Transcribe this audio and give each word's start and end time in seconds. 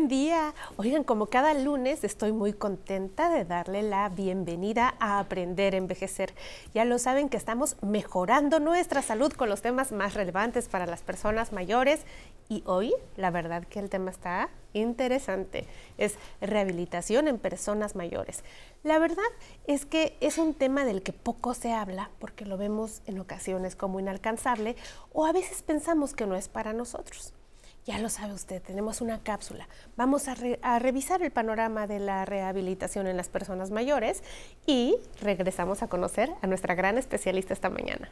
Buen 0.00 0.08
día. 0.08 0.54
Oigan, 0.78 1.04
como 1.04 1.26
cada 1.26 1.52
lunes 1.52 2.04
estoy 2.04 2.32
muy 2.32 2.54
contenta 2.54 3.28
de 3.28 3.44
darle 3.44 3.82
la 3.82 4.08
bienvenida 4.08 4.94
a 4.98 5.18
Aprender 5.18 5.74
a 5.74 5.76
Envejecer. 5.76 6.32
Ya 6.72 6.86
lo 6.86 6.98
saben 6.98 7.28
que 7.28 7.36
estamos 7.36 7.76
mejorando 7.82 8.60
nuestra 8.60 9.02
salud 9.02 9.30
con 9.30 9.50
los 9.50 9.60
temas 9.60 9.92
más 9.92 10.14
relevantes 10.14 10.68
para 10.68 10.86
las 10.86 11.02
personas 11.02 11.52
mayores 11.52 12.06
y 12.48 12.62
hoy 12.64 12.94
la 13.18 13.30
verdad 13.30 13.64
que 13.64 13.78
el 13.78 13.90
tema 13.90 14.10
está 14.10 14.48
interesante. 14.72 15.66
Es 15.98 16.14
rehabilitación 16.40 17.28
en 17.28 17.36
personas 17.36 17.94
mayores. 17.94 18.42
La 18.82 18.98
verdad 18.98 19.22
es 19.66 19.84
que 19.84 20.16
es 20.20 20.38
un 20.38 20.54
tema 20.54 20.86
del 20.86 21.02
que 21.02 21.12
poco 21.12 21.52
se 21.52 21.74
habla 21.74 22.10
porque 22.18 22.46
lo 22.46 22.56
vemos 22.56 23.02
en 23.04 23.18
ocasiones 23.18 23.76
como 23.76 24.00
inalcanzable 24.00 24.76
o 25.12 25.26
a 25.26 25.32
veces 25.32 25.62
pensamos 25.62 26.14
que 26.14 26.24
no 26.24 26.36
es 26.36 26.48
para 26.48 26.72
nosotros. 26.72 27.34
Ya 27.86 27.98
lo 27.98 28.10
sabe 28.10 28.34
usted, 28.34 28.62
tenemos 28.62 29.00
una 29.00 29.22
cápsula. 29.22 29.68
Vamos 29.96 30.28
a, 30.28 30.34
revisar 30.78 31.22
el 31.22 31.30
panorama 31.30 31.86
de 31.86 31.98
la 31.98 32.24
rehabilitación 32.24 33.06
en 33.06 33.16
las 33.16 33.28
personas 33.28 33.70
mayores 33.70 34.22
y 34.66 34.96
regresamos 35.20 35.82
a 35.82 35.88
conocer 35.88 36.30
a 36.42 36.46
nuestra 36.46 36.74
gran 36.74 36.98
especialista 36.98 37.54
esta 37.54 37.70
mañana. 37.70 38.10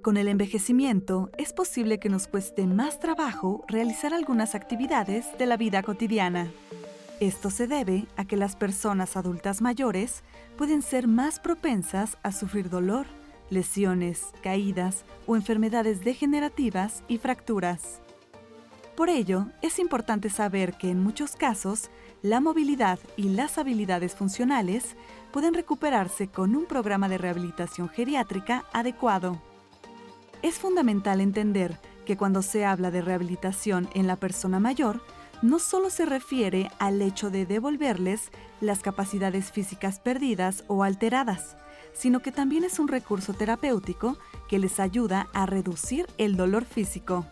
Con 0.00 0.16
el 0.16 0.28
envejecimiento 0.28 1.30
es 1.36 1.52
posible 1.52 1.98
que 1.98 2.08
nos 2.08 2.28
cueste 2.28 2.64
más 2.68 3.00
trabajo 3.00 3.64
realizar 3.66 4.14
algunas 4.14 4.54
actividades 4.54 5.26
de 5.36 5.46
la 5.46 5.56
vida 5.56 5.82
cotidiana. 5.82 6.52
Esto 7.18 7.50
se 7.50 7.66
debe 7.66 8.06
a 8.16 8.24
que 8.24 8.36
las 8.36 8.54
personas 8.54 9.16
adultas 9.16 9.60
mayores 9.60 10.22
pueden 10.56 10.82
ser 10.82 11.08
más 11.08 11.40
propensas 11.40 12.18
a 12.22 12.30
sufrir 12.30 12.70
dolor, 12.70 13.06
lesiones, 13.50 14.26
caídas 14.42 15.04
o 15.26 15.36
enfermedades 15.36 16.04
degenerativas 16.04 17.02
y 17.08 17.18
fracturas. 17.18 18.00
Por 18.96 19.10
ello, 19.10 19.46
es 19.60 19.78
importante 19.78 20.30
saber 20.30 20.78
que 20.78 20.90
en 20.90 21.02
muchos 21.02 21.36
casos, 21.36 21.90
la 22.22 22.40
movilidad 22.40 22.98
y 23.16 23.24
las 23.28 23.58
habilidades 23.58 24.14
funcionales 24.14 24.96
pueden 25.32 25.52
recuperarse 25.52 26.28
con 26.28 26.56
un 26.56 26.64
programa 26.64 27.08
de 27.08 27.18
rehabilitación 27.18 27.90
geriátrica 27.90 28.64
adecuado. 28.72 29.40
Es 30.40 30.54
fundamental 30.54 31.20
entender 31.20 31.78
que 32.06 32.16
cuando 32.16 32.40
se 32.40 32.64
habla 32.64 32.90
de 32.90 33.02
rehabilitación 33.02 33.88
en 33.92 34.06
la 34.06 34.16
persona 34.16 34.60
mayor, 34.60 35.02
no 35.42 35.58
solo 35.58 35.90
se 35.90 36.06
refiere 36.06 36.70
al 36.78 37.02
hecho 37.02 37.30
de 37.30 37.44
devolverles 37.44 38.30
las 38.60 38.80
capacidades 38.80 39.52
físicas 39.52 40.00
perdidas 40.00 40.64
o 40.68 40.82
alteradas, 40.82 41.56
sino 41.96 42.20
que 42.20 42.32
también 42.32 42.64
es 42.64 42.78
un 42.78 42.88
recurso 42.88 43.32
terapéutico 43.32 44.18
que 44.48 44.58
les 44.58 44.78
ayuda 44.80 45.28
a 45.32 45.46
reducir 45.46 46.06
el 46.18 46.36
dolor 46.36 46.64
físico. 46.64 47.26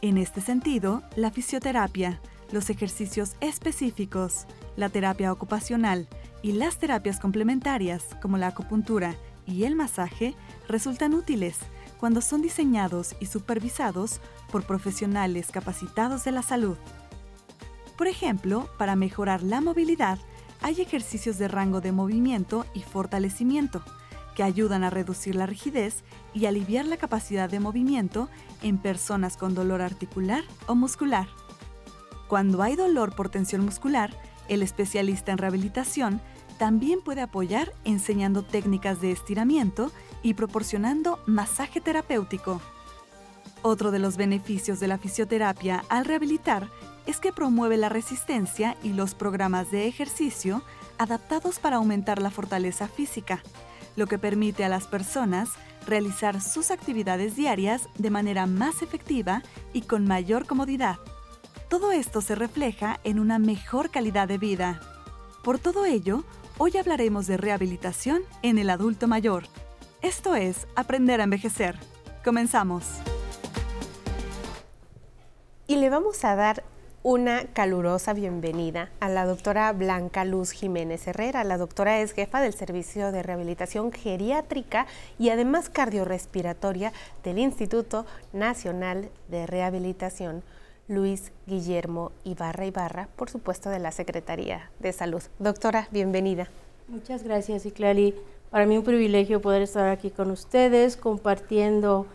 En 0.00 0.16
este 0.18 0.40
sentido, 0.40 1.02
la 1.16 1.30
fisioterapia, 1.30 2.20
los 2.52 2.70
ejercicios 2.70 3.36
específicos, 3.40 4.46
la 4.76 4.88
terapia 4.88 5.32
ocupacional 5.32 6.08
y 6.42 6.52
las 6.52 6.78
terapias 6.78 7.18
complementarias 7.18 8.04
como 8.22 8.38
la 8.38 8.48
acupuntura 8.48 9.16
y 9.46 9.64
el 9.64 9.76
masaje 9.76 10.34
resultan 10.68 11.14
útiles 11.14 11.58
cuando 11.98 12.20
son 12.20 12.42
diseñados 12.42 13.16
y 13.18 13.26
supervisados 13.26 14.20
por 14.52 14.64
profesionales 14.64 15.48
capacitados 15.50 16.24
de 16.24 16.32
la 16.32 16.42
salud. 16.42 16.76
Por 17.96 18.08
ejemplo, 18.08 18.68
para 18.78 18.96
mejorar 18.96 19.42
la 19.42 19.60
movilidad, 19.60 20.18
hay 20.64 20.80
ejercicios 20.80 21.36
de 21.36 21.46
rango 21.46 21.82
de 21.82 21.92
movimiento 21.92 22.64
y 22.72 22.80
fortalecimiento 22.80 23.82
que 24.34 24.42
ayudan 24.42 24.82
a 24.82 24.88
reducir 24.88 25.34
la 25.34 25.44
rigidez 25.44 26.04
y 26.32 26.46
aliviar 26.46 26.86
la 26.86 26.96
capacidad 26.96 27.50
de 27.50 27.60
movimiento 27.60 28.30
en 28.62 28.78
personas 28.78 29.36
con 29.36 29.54
dolor 29.54 29.82
articular 29.82 30.42
o 30.66 30.74
muscular. 30.74 31.28
Cuando 32.28 32.62
hay 32.62 32.76
dolor 32.76 33.14
por 33.14 33.28
tensión 33.28 33.62
muscular, 33.62 34.18
el 34.48 34.62
especialista 34.62 35.32
en 35.32 35.38
rehabilitación 35.38 36.22
también 36.56 37.02
puede 37.02 37.20
apoyar 37.20 37.74
enseñando 37.84 38.42
técnicas 38.42 39.02
de 39.02 39.12
estiramiento 39.12 39.92
y 40.22 40.32
proporcionando 40.32 41.18
masaje 41.26 41.82
terapéutico. 41.82 42.62
Otro 43.60 43.90
de 43.90 43.98
los 43.98 44.16
beneficios 44.16 44.80
de 44.80 44.88
la 44.88 44.96
fisioterapia 44.96 45.84
al 45.90 46.06
rehabilitar 46.06 46.70
es 47.06 47.20
que 47.20 47.32
promueve 47.32 47.76
la 47.76 47.88
resistencia 47.88 48.76
y 48.82 48.92
los 48.92 49.14
programas 49.14 49.70
de 49.70 49.86
ejercicio 49.86 50.62
adaptados 50.98 51.58
para 51.58 51.76
aumentar 51.76 52.20
la 52.20 52.30
fortaleza 52.30 52.88
física, 52.88 53.42
lo 53.96 54.06
que 54.06 54.18
permite 54.18 54.64
a 54.64 54.68
las 54.68 54.86
personas 54.86 55.50
realizar 55.86 56.40
sus 56.40 56.70
actividades 56.70 57.36
diarias 57.36 57.88
de 57.98 58.10
manera 58.10 58.46
más 58.46 58.82
efectiva 58.82 59.42
y 59.72 59.82
con 59.82 60.06
mayor 60.06 60.46
comodidad. 60.46 60.98
Todo 61.68 61.92
esto 61.92 62.20
se 62.20 62.34
refleja 62.34 63.00
en 63.04 63.18
una 63.18 63.38
mejor 63.38 63.90
calidad 63.90 64.28
de 64.28 64.38
vida. 64.38 64.80
Por 65.42 65.58
todo 65.58 65.84
ello, 65.84 66.24
hoy 66.58 66.76
hablaremos 66.76 67.26
de 67.26 67.36
rehabilitación 67.36 68.22
en 68.42 68.58
el 68.58 68.70
adulto 68.70 69.08
mayor. 69.08 69.44
Esto 70.00 70.34
es 70.34 70.66
Aprender 70.76 71.20
a 71.20 71.24
Envejecer. 71.24 71.76
Comenzamos. 72.24 72.84
Y 75.66 75.76
le 75.76 75.88
vamos 75.90 76.24
a 76.24 76.34
dar 76.36 76.62
una 77.04 77.44
calurosa 77.52 78.14
bienvenida 78.14 78.88
a 78.98 79.10
la 79.10 79.26
doctora 79.26 79.70
Blanca 79.74 80.24
Luz 80.24 80.52
Jiménez 80.52 81.06
Herrera. 81.06 81.44
La 81.44 81.58
doctora 81.58 82.00
es 82.00 82.12
jefa 82.12 82.40
del 82.40 82.54
Servicio 82.54 83.12
de 83.12 83.22
Rehabilitación 83.22 83.92
Geriátrica 83.92 84.86
y 85.18 85.28
además 85.28 85.68
cardiorrespiratoria 85.68 86.94
del 87.22 87.38
Instituto 87.40 88.06
Nacional 88.32 89.10
de 89.28 89.46
Rehabilitación 89.46 90.42
Luis 90.88 91.30
Guillermo 91.46 92.10
Ibarra 92.24 92.64
Ibarra, 92.64 93.08
por 93.16 93.28
supuesto 93.28 93.68
de 93.68 93.80
la 93.80 93.92
Secretaría 93.92 94.70
de 94.78 94.94
Salud. 94.94 95.22
Doctora, 95.38 95.88
bienvenida. 95.90 96.48
Muchas 96.88 97.22
gracias, 97.22 97.66
Iclali. 97.66 98.14
Para 98.48 98.64
mí 98.64 98.78
un 98.78 98.84
privilegio 98.84 99.42
poder 99.42 99.60
estar 99.60 99.90
aquí 99.90 100.10
con 100.10 100.30
ustedes 100.30 100.96
compartiendo 100.96 102.06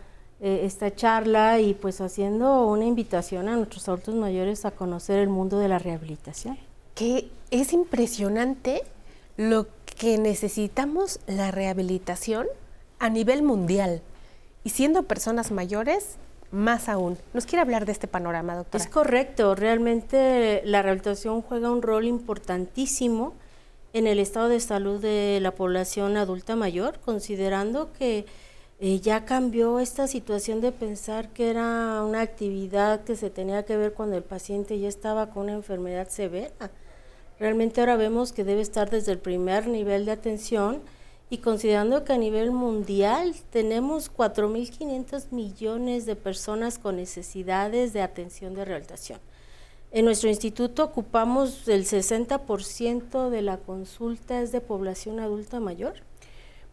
eh, 0.42 0.62
esta 0.64 0.96
charla 0.96 1.60
y 1.60 1.74
pues 1.74 2.00
haciendo 2.02 2.66
una 2.68 2.86
invitación 2.86 3.50
a 3.50 3.56
nuestros 3.56 3.88
adultos 3.90 4.16
mayores 4.16 4.66
a 4.66 4.72
conocer 4.72 5.20
el 5.20 5.30
mundo 5.30 5.60
de 5.60 5.68
la 5.68 5.80
rehabilitación. 5.80 6.58
Que 6.96 7.30
es 7.52 7.74
impresionante 7.74 8.84
lo 9.36 9.68
que 9.98 10.18
necesitamos 10.18 11.20
la 11.28 11.52
rehabilitación 11.52 12.48
a 13.00 13.10
nivel 13.10 13.44
mundial 13.44 14.02
y 14.64 14.70
siendo 14.70 15.04
personas 15.04 15.52
mayores 15.52 16.18
más 16.52 16.90
aún. 16.90 17.18
¿Nos 17.34 17.46
quiere 17.46 17.62
hablar 17.62 17.86
de 17.86 17.92
este 17.92 18.08
panorama, 18.08 18.56
doctora? 18.56 18.84
Es 18.84 18.90
correcto, 18.90 19.56
realmente 19.56 20.62
la 20.66 20.82
rehabilitación 20.82 21.42
juega 21.42 21.72
un 21.72 21.82
rol 21.82 22.06
importantísimo 22.06 23.34
en 23.94 24.08
el 24.08 24.20
estado 24.20 24.50
de 24.50 24.60
salud 24.60 25.02
de 25.02 25.40
la 25.42 25.52
población 25.52 26.18
adulta 26.18 26.56
mayor, 26.56 27.00
considerando 27.00 27.92
que 27.94 28.26
eh, 28.82 29.02
ya 29.02 29.26
cambió 29.26 29.80
esta 29.80 30.08
situación 30.08 30.62
de 30.62 30.72
pensar 30.72 31.30
que 31.34 31.50
era 31.50 32.02
una 32.06 32.22
actividad 32.22 33.04
que 33.04 33.18
se 33.18 33.30
tenía 33.30 33.66
que 33.66 33.76
ver 33.76 33.92
cuando 33.94 34.16
el 34.16 34.24
paciente 34.24 34.80
ya 34.80 34.88
estaba 34.88 35.32
con 35.32 35.44
una 35.44 35.54
enfermedad 35.54 36.08
severa. 36.08 36.72
Realmente 37.40 37.82
ahora 37.82 37.98
vemos 37.98 38.32
que 38.32 38.46
debe 38.46 38.62
estar 38.62 38.90
desde 38.90 39.12
el 39.12 39.20
primer 39.20 39.68
nivel 39.68 40.06
de 40.06 40.14
atención 40.14 40.82
y 41.30 41.40
considerando 41.40 42.06
que 42.06 42.14
a 42.14 42.18
nivel 42.18 42.52
mundial 42.52 43.36
tenemos 43.50 44.10
4.500 44.14 45.32
millones 45.32 46.06
de 46.06 46.16
personas 46.16 46.80
con 46.80 46.96
necesidades 46.96 47.92
de 47.92 48.02
atención 48.02 48.54
de 48.54 48.64
rehabilitación. 48.64 49.20
En 49.92 50.06
nuestro 50.06 50.30
instituto 50.30 50.86
ocupamos 50.86 51.68
el 51.68 51.84
60% 51.84 53.30
de 53.30 53.42
la 53.42 53.58
consulta 53.58 54.42
es 54.42 54.54
de 54.54 54.62
población 54.62 55.20
adulta 55.20 55.60
mayor 55.60 56.09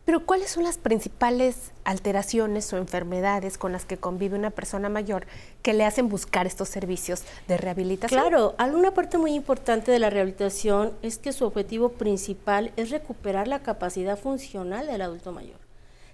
pero 0.07 0.25
¿cuáles 0.25 0.51
son 0.51 0.63
las 0.63 0.79
principales 0.79 1.73
alteraciones 1.85 2.73
o 2.73 2.77
enfermedades 2.77 3.59
con 3.59 3.73
las 3.73 3.85
que 3.85 3.97
convive 3.97 4.39
una 4.39 4.51
persona 4.51 4.89
mayor 4.89 5.27
que 5.63 5.75
le 5.75 5.85
hacen 5.85 6.09
buscar 6.09 6.47
estos 6.47 6.69
servicios 6.69 7.25
de 7.49 7.57
rehabilitación? 7.57 8.21
Claro, 8.21 8.55
alguna 8.57 8.95
parte 8.95 9.19
muy 9.19 9.35
importante 9.35 9.91
de 9.91 9.99
la 9.99 10.09
rehabilitación 10.09 10.93
es 11.03 11.19
que 11.19 11.33
su 11.33 11.45
objetivo 11.45 11.91
principal 11.91 12.73
es 12.77 12.91
recuperar 12.91 13.49
la 13.49 13.65
capacidad 13.65 14.17
funcional 14.17 14.87
del 14.87 15.03
adulto 15.03 15.33
mayor, 15.33 15.59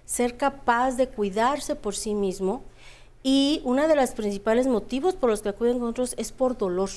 ser 0.05 0.37
capaz 0.37 0.97
de 0.97 1.07
cuidarse 1.07 1.75
por 1.75 1.95
sí 1.95 2.15
mismo 2.15 2.63
y 3.21 3.61
uno 3.63 3.87
de 3.87 3.95
los 3.95 4.09
principales 4.11 4.65
motivos 4.65 5.13
por 5.13 5.29
los 5.29 5.43
que 5.43 5.49
acuden 5.49 5.77
con 5.77 5.89
otros 5.89 6.15
es 6.17 6.31
por 6.31 6.57
dolor 6.57 6.89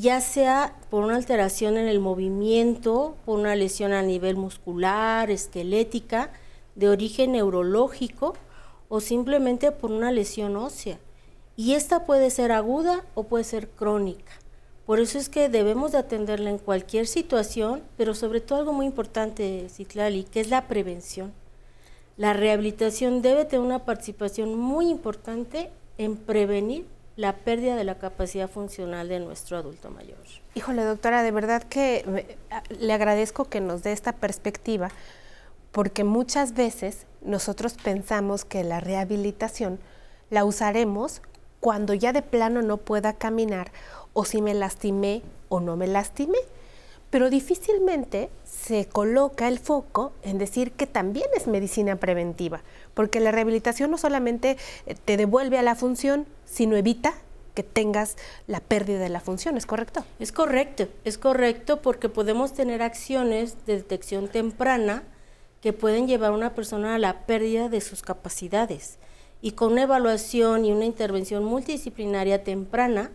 ya 0.00 0.20
sea 0.20 0.76
por 0.90 1.04
una 1.04 1.16
alteración 1.16 1.78
en 1.78 1.88
el 1.88 2.00
movimiento, 2.00 3.16
por 3.24 3.38
una 3.38 3.56
lesión 3.56 3.94
a 3.94 4.02
nivel 4.02 4.36
muscular, 4.36 5.30
esquelética, 5.30 6.30
de 6.74 6.90
origen 6.90 7.32
neurológico 7.32 8.34
o 8.90 9.00
simplemente 9.00 9.72
por 9.72 9.90
una 9.90 10.12
lesión 10.12 10.54
ósea. 10.56 10.98
Y 11.56 11.72
esta 11.72 12.04
puede 12.04 12.28
ser 12.28 12.52
aguda 12.52 13.06
o 13.14 13.22
puede 13.22 13.44
ser 13.44 13.70
crónica. 13.70 14.32
Por 14.84 15.00
eso 15.00 15.16
es 15.18 15.30
que 15.30 15.48
debemos 15.48 15.92
de 15.92 15.98
atenderla 15.98 16.50
en 16.50 16.58
cualquier 16.58 17.06
situación, 17.06 17.82
pero 17.96 18.14
sobre 18.14 18.42
todo 18.42 18.58
algo 18.58 18.74
muy 18.74 18.84
importante, 18.84 19.66
Citlali, 19.70 20.24
que 20.24 20.40
es 20.40 20.50
la 20.50 20.68
prevención. 20.68 21.32
la 22.18 22.34
rehabilitación 22.34 23.22
debe 23.22 23.46
tener 23.46 23.64
una 23.64 23.84
participación 23.84 24.58
muy 24.58 24.90
importante 24.90 25.70
en 25.98 26.16
prevenir 26.16 26.86
la 27.16 27.34
pérdida 27.34 27.76
de 27.76 27.84
la 27.84 27.96
capacidad 27.96 28.48
funcional 28.48 29.08
de 29.08 29.20
nuestro 29.20 29.56
adulto 29.56 29.90
mayor. 29.90 30.18
Híjole, 30.54 30.84
doctora, 30.84 31.22
de 31.22 31.30
verdad 31.30 31.62
que 31.62 32.36
le 32.78 32.92
agradezco 32.92 33.46
que 33.46 33.60
nos 33.60 33.82
dé 33.82 33.92
esta 33.92 34.12
perspectiva, 34.12 34.90
porque 35.72 36.04
muchas 36.04 36.54
veces 36.54 37.06
nosotros 37.22 37.74
pensamos 37.82 38.44
que 38.44 38.64
la 38.64 38.80
rehabilitación 38.80 39.78
la 40.30 40.44
usaremos 40.44 41.22
cuando 41.60 41.94
ya 41.94 42.12
de 42.12 42.22
plano 42.22 42.62
no 42.62 42.76
pueda 42.76 43.14
caminar 43.14 43.72
o 44.12 44.24
si 44.24 44.42
me 44.42 44.54
lastimé 44.54 45.22
o 45.48 45.60
no 45.60 45.76
me 45.76 45.86
lastimé. 45.86 46.38
Pero 47.10 47.30
difícilmente 47.30 48.30
se 48.66 48.86
coloca 48.86 49.46
el 49.46 49.60
foco 49.60 50.12
en 50.24 50.38
decir 50.38 50.72
que 50.72 50.88
también 50.88 51.28
es 51.36 51.46
medicina 51.46 51.96
preventiva, 51.96 52.62
porque 52.94 53.20
la 53.20 53.30
rehabilitación 53.30 53.92
no 53.92 53.98
solamente 53.98 54.56
eh, 54.86 54.96
te 55.04 55.16
devuelve 55.16 55.56
a 55.56 55.62
la 55.62 55.76
función, 55.76 56.26
sino 56.46 56.76
evita 56.76 57.14
que 57.54 57.62
tengas 57.62 58.16
la 58.48 58.58
pérdida 58.58 58.98
de 58.98 59.08
la 59.08 59.20
función, 59.20 59.56
¿es 59.56 59.66
correcto? 59.66 60.04
Es 60.18 60.32
correcto, 60.32 60.88
es 61.04 61.16
correcto 61.16 61.80
porque 61.80 62.08
podemos 62.08 62.54
tener 62.54 62.82
acciones 62.82 63.54
de 63.66 63.76
detección 63.76 64.26
temprana 64.26 65.04
que 65.62 65.72
pueden 65.72 66.08
llevar 66.08 66.32
a 66.32 66.34
una 66.34 66.54
persona 66.54 66.96
a 66.96 66.98
la 66.98 67.24
pérdida 67.24 67.68
de 67.68 67.80
sus 67.80 68.02
capacidades. 68.02 68.98
Y 69.42 69.52
con 69.52 69.72
una 69.72 69.84
evaluación 69.84 70.64
y 70.64 70.72
una 70.72 70.86
intervención 70.86 71.44
multidisciplinaria 71.44 72.42
temprana, 72.42 73.12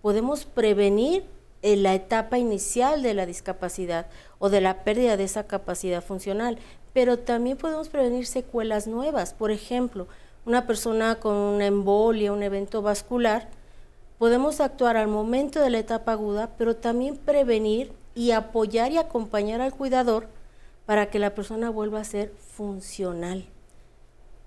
podemos 0.00 0.46
prevenir 0.46 1.24
en 1.64 1.82
la 1.82 1.94
etapa 1.94 2.36
inicial 2.36 3.02
de 3.02 3.14
la 3.14 3.24
discapacidad 3.24 4.06
o 4.38 4.50
de 4.50 4.60
la 4.60 4.84
pérdida 4.84 5.16
de 5.16 5.24
esa 5.24 5.46
capacidad 5.46 6.04
funcional, 6.04 6.58
pero 6.92 7.18
también 7.18 7.56
podemos 7.56 7.88
prevenir 7.88 8.26
secuelas 8.26 8.86
nuevas. 8.86 9.32
Por 9.32 9.50
ejemplo, 9.50 10.06
una 10.44 10.66
persona 10.66 11.14
con 11.14 11.34
una 11.34 11.66
embolia, 11.66 12.34
un 12.34 12.42
evento 12.42 12.82
vascular, 12.82 13.48
podemos 14.18 14.60
actuar 14.60 14.98
al 14.98 15.08
momento 15.08 15.58
de 15.58 15.70
la 15.70 15.78
etapa 15.78 16.12
aguda, 16.12 16.50
pero 16.58 16.76
también 16.76 17.16
prevenir 17.16 17.92
y 18.14 18.32
apoyar 18.32 18.92
y 18.92 18.98
acompañar 18.98 19.62
al 19.62 19.72
cuidador 19.72 20.28
para 20.84 21.08
que 21.08 21.18
la 21.18 21.34
persona 21.34 21.70
vuelva 21.70 22.00
a 22.00 22.04
ser 22.04 22.30
funcional 22.56 23.46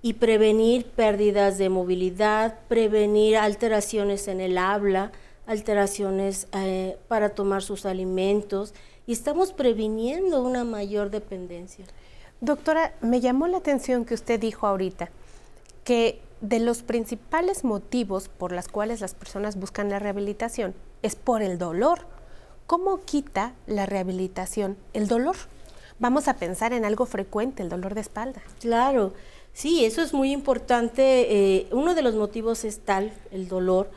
y 0.03 0.13
prevenir 0.13 0.85
pérdidas 0.85 1.57
de 1.57 1.69
movilidad, 1.69 2.59
prevenir 2.67 3.37
alteraciones 3.37 4.27
en 4.27 4.39
el 4.39 4.59
habla, 4.59 5.11
alteraciones 5.47 6.47
eh, 6.51 6.97
para 7.07 7.29
tomar 7.29 7.63
sus 7.63 7.85
alimentos 7.85 8.73
y 9.07 9.13
estamos 9.13 9.53
previniendo 9.53 10.43
una 10.43 10.63
mayor 10.63 11.09
dependencia. 11.09 11.85
Doctora, 12.41 12.93
me 13.01 13.21
llamó 13.21 13.47
la 13.47 13.57
atención 13.57 14.05
que 14.05 14.13
usted 14.13 14.39
dijo 14.39 14.67
ahorita 14.67 15.09
que 15.83 16.21
de 16.41 16.59
los 16.59 16.83
principales 16.83 17.63
motivos 17.63 18.29
por 18.29 18.51
los 18.51 18.67
cuales 18.67 19.01
las 19.01 19.15
personas 19.15 19.57
buscan 19.57 19.89
la 19.89 19.99
rehabilitación 19.99 20.75
es 21.01 21.15
por 21.15 21.41
el 21.41 21.57
dolor. 21.57 22.01
¿Cómo 22.67 22.99
quita 22.99 23.53
la 23.65 23.85
rehabilitación 23.85 24.77
el 24.93 25.07
dolor? 25.07 25.37
Vamos 25.99 26.27
a 26.27 26.35
pensar 26.35 26.73
en 26.73 26.85
algo 26.85 27.05
frecuente, 27.05 27.63
el 27.63 27.69
dolor 27.69 27.95
de 27.95 28.01
espalda. 28.01 28.41
Claro, 28.59 29.13
sí, 29.53 29.85
eso 29.85 30.01
es 30.01 30.13
muy 30.13 30.31
importante. 30.31 31.57
Eh, 31.57 31.67
uno 31.71 31.95
de 31.95 32.03
los 32.03 32.13
motivos 32.13 32.65
es 32.65 32.81
tal, 32.81 33.11
el 33.31 33.47
dolor, 33.47 33.89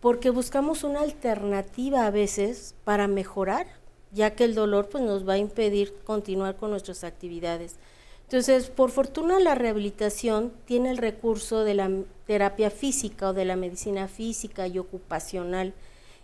porque 0.00 0.30
buscamos 0.30 0.82
una 0.82 1.02
alternativa 1.02 2.06
a 2.06 2.10
veces 2.10 2.74
para 2.84 3.06
mejorar, 3.06 3.66
ya 4.12 4.34
que 4.34 4.44
el 4.44 4.54
dolor 4.54 4.88
pues, 4.88 5.04
nos 5.04 5.28
va 5.28 5.34
a 5.34 5.38
impedir 5.38 5.94
continuar 6.04 6.56
con 6.56 6.70
nuestras 6.70 7.04
actividades. 7.04 7.76
Entonces, 8.22 8.70
por 8.70 8.90
fortuna 8.90 9.38
la 9.40 9.54
rehabilitación 9.54 10.52
tiene 10.64 10.90
el 10.90 10.98
recurso 10.98 11.64
de 11.64 11.74
la 11.74 11.90
terapia 12.26 12.70
física 12.70 13.28
o 13.28 13.32
de 13.32 13.44
la 13.44 13.56
medicina 13.56 14.08
física 14.08 14.66
y 14.66 14.78
ocupacional, 14.78 15.74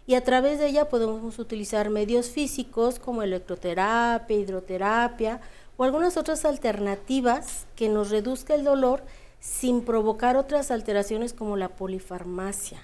y 0.06 0.14
a 0.14 0.22
través 0.22 0.60
de 0.60 0.68
ella 0.68 0.88
podemos 0.88 1.38
utilizar 1.38 1.90
medios 1.90 2.30
físicos 2.30 3.00
como 3.00 3.24
electroterapia, 3.24 4.36
hidroterapia 4.36 5.40
o 5.76 5.82
algunas 5.82 6.16
otras 6.16 6.44
alternativas 6.44 7.66
que 7.74 7.88
nos 7.88 8.10
reduzca 8.10 8.54
el 8.54 8.62
dolor 8.62 9.02
sin 9.40 9.84
provocar 9.84 10.36
otras 10.36 10.70
alteraciones 10.70 11.32
como 11.32 11.56
la 11.56 11.70
polifarmacia 11.70 12.80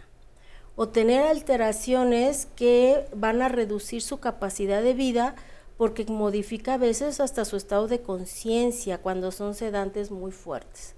o 0.77 0.89
tener 0.89 1.23
alteraciones 1.23 2.49
que 2.57 3.05
van 3.15 3.43
a 3.43 3.49
reducir 3.49 4.03
su 4.03 4.19
capacidad 4.21 4.83
de 4.83 4.95
vida 4.95 5.35
porque 5.77 6.05
modifica 6.07 6.75
a 6.75 6.79
veces 6.79 7.21
hasta 7.21 7.45
su 7.45 7.57
estado 7.57 7.89
de 7.89 8.01
conciencia 8.01 8.99
cuando 8.99 9.33
son 9.33 9.55
sedantes 9.55 10.11
muy 10.11 10.33
fuertes. 10.33 10.95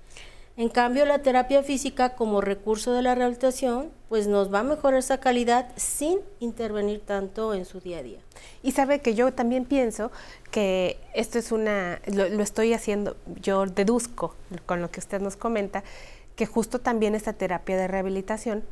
En 0.57 0.69
cambio, 0.69 1.05
la 1.05 1.19
terapia 1.19 1.65
física 1.65 2.15
como 2.15 2.41
recurso 2.41 2.93
de 2.93 3.03
la 3.03 3.17
rehabilitación, 3.17 3.91
pues 4.09 4.29
nos 4.29 4.55
va 4.55 4.61
a 4.61 4.63
mejorar 4.63 5.01
esa 5.01 5.19
calidad 5.19 5.73
sin 5.75 6.21
intervenir 6.39 7.01
tanto 7.01 7.55
en 7.55 7.65
su 7.65 7.81
día 7.81 7.99
a 7.99 8.03
día. 8.05 8.21
Y 8.63 8.71
sabe 8.71 9.01
que 9.01 9.17
yo 9.17 9.33
también 9.33 9.65
pienso 9.65 10.13
que 10.53 11.01
esto 11.13 11.41
es 11.41 11.51
una, 11.51 12.01
lo, 12.07 12.29
lo 12.29 12.43
estoy 12.45 12.73
haciendo, 12.73 13.17
yo 13.43 13.67
deduzco 13.67 14.37
con 14.65 14.81
lo 14.81 14.93
que 14.93 15.01
usted 15.01 15.21
nos 15.21 15.35
comenta, 15.35 15.83
que 16.37 16.47
justo 16.47 16.79
también 16.79 17.17
esta 17.17 17.33
terapia 17.33 17.77
de 17.77 17.89
rehabilitación 17.89 18.63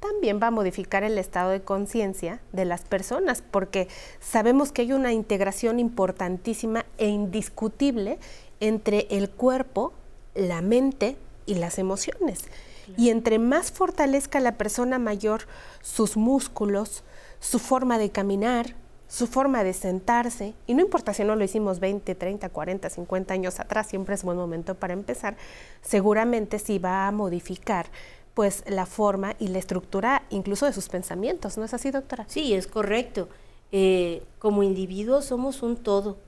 también 0.00 0.40
va 0.42 0.48
a 0.48 0.52
modificar 0.52 1.04
el 1.04 1.18
estado 1.18 1.50
de 1.50 1.62
conciencia 1.62 2.40
de 2.52 2.64
las 2.64 2.82
personas, 2.82 3.42
porque 3.42 3.88
sabemos 4.20 4.72
que 4.72 4.82
hay 4.82 4.92
una 4.92 5.12
integración 5.12 5.78
importantísima 5.78 6.84
e 6.98 7.08
indiscutible 7.08 8.18
entre 8.60 9.06
el 9.10 9.30
cuerpo, 9.30 9.92
la 10.34 10.62
mente 10.62 11.16
y 11.46 11.54
las 11.54 11.78
emociones. 11.78 12.44
Y 12.96 13.10
entre 13.10 13.38
más 13.38 13.70
fortalezca 13.70 14.40
la 14.40 14.52
persona 14.52 14.98
mayor 14.98 15.42
sus 15.82 16.16
músculos, 16.16 17.04
su 17.38 17.58
forma 17.58 17.98
de 17.98 18.10
caminar, 18.10 18.74
su 19.08 19.26
forma 19.26 19.64
de 19.64 19.72
sentarse, 19.72 20.54
y 20.66 20.74
no 20.74 20.82
importa 20.82 21.14
si 21.14 21.24
no 21.24 21.34
lo 21.34 21.42
hicimos 21.42 21.80
20, 21.80 22.14
30, 22.14 22.48
40, 22.50 22.90
50 22.90 23.34
años 23.34 23.58
atrás, 23.58 23.88
siempre 23.88 24.14
es 24.14 24.22
buen 24.22 24.36
momento 24.36 24.74
para 24.74 24.92
empezar, 24.92 25.36
seguramente 25.80 26.58
sí 26.58 26.78
va 26.78 27.06
a 27.06 27.12
modificar 27.12 27.86
pues 28.38 28.62
la 28.68 28.86
forma 28.86 29.34
y 29.40 29.48
la 29.48 29.58
estructura 29.58 30.22
incluso 30.30 30.64
de 30.64 30.72
sus 30.72 30.88
pensamientos, 30.88 31.58
¿no 31.58 31.64
es 31.64 31.74
así, 31.74 31.90
doctora? 31.90 32.24
Sí, 32.28 32.54
es 32.54 32.68
correcto. 32.68 33.28
Eh, 33.72 34.22
como 34.38 34.62
individuos 34.62 35.24
somos 35.24 35.60
un 35.64 35.76
todo 35.76 36.18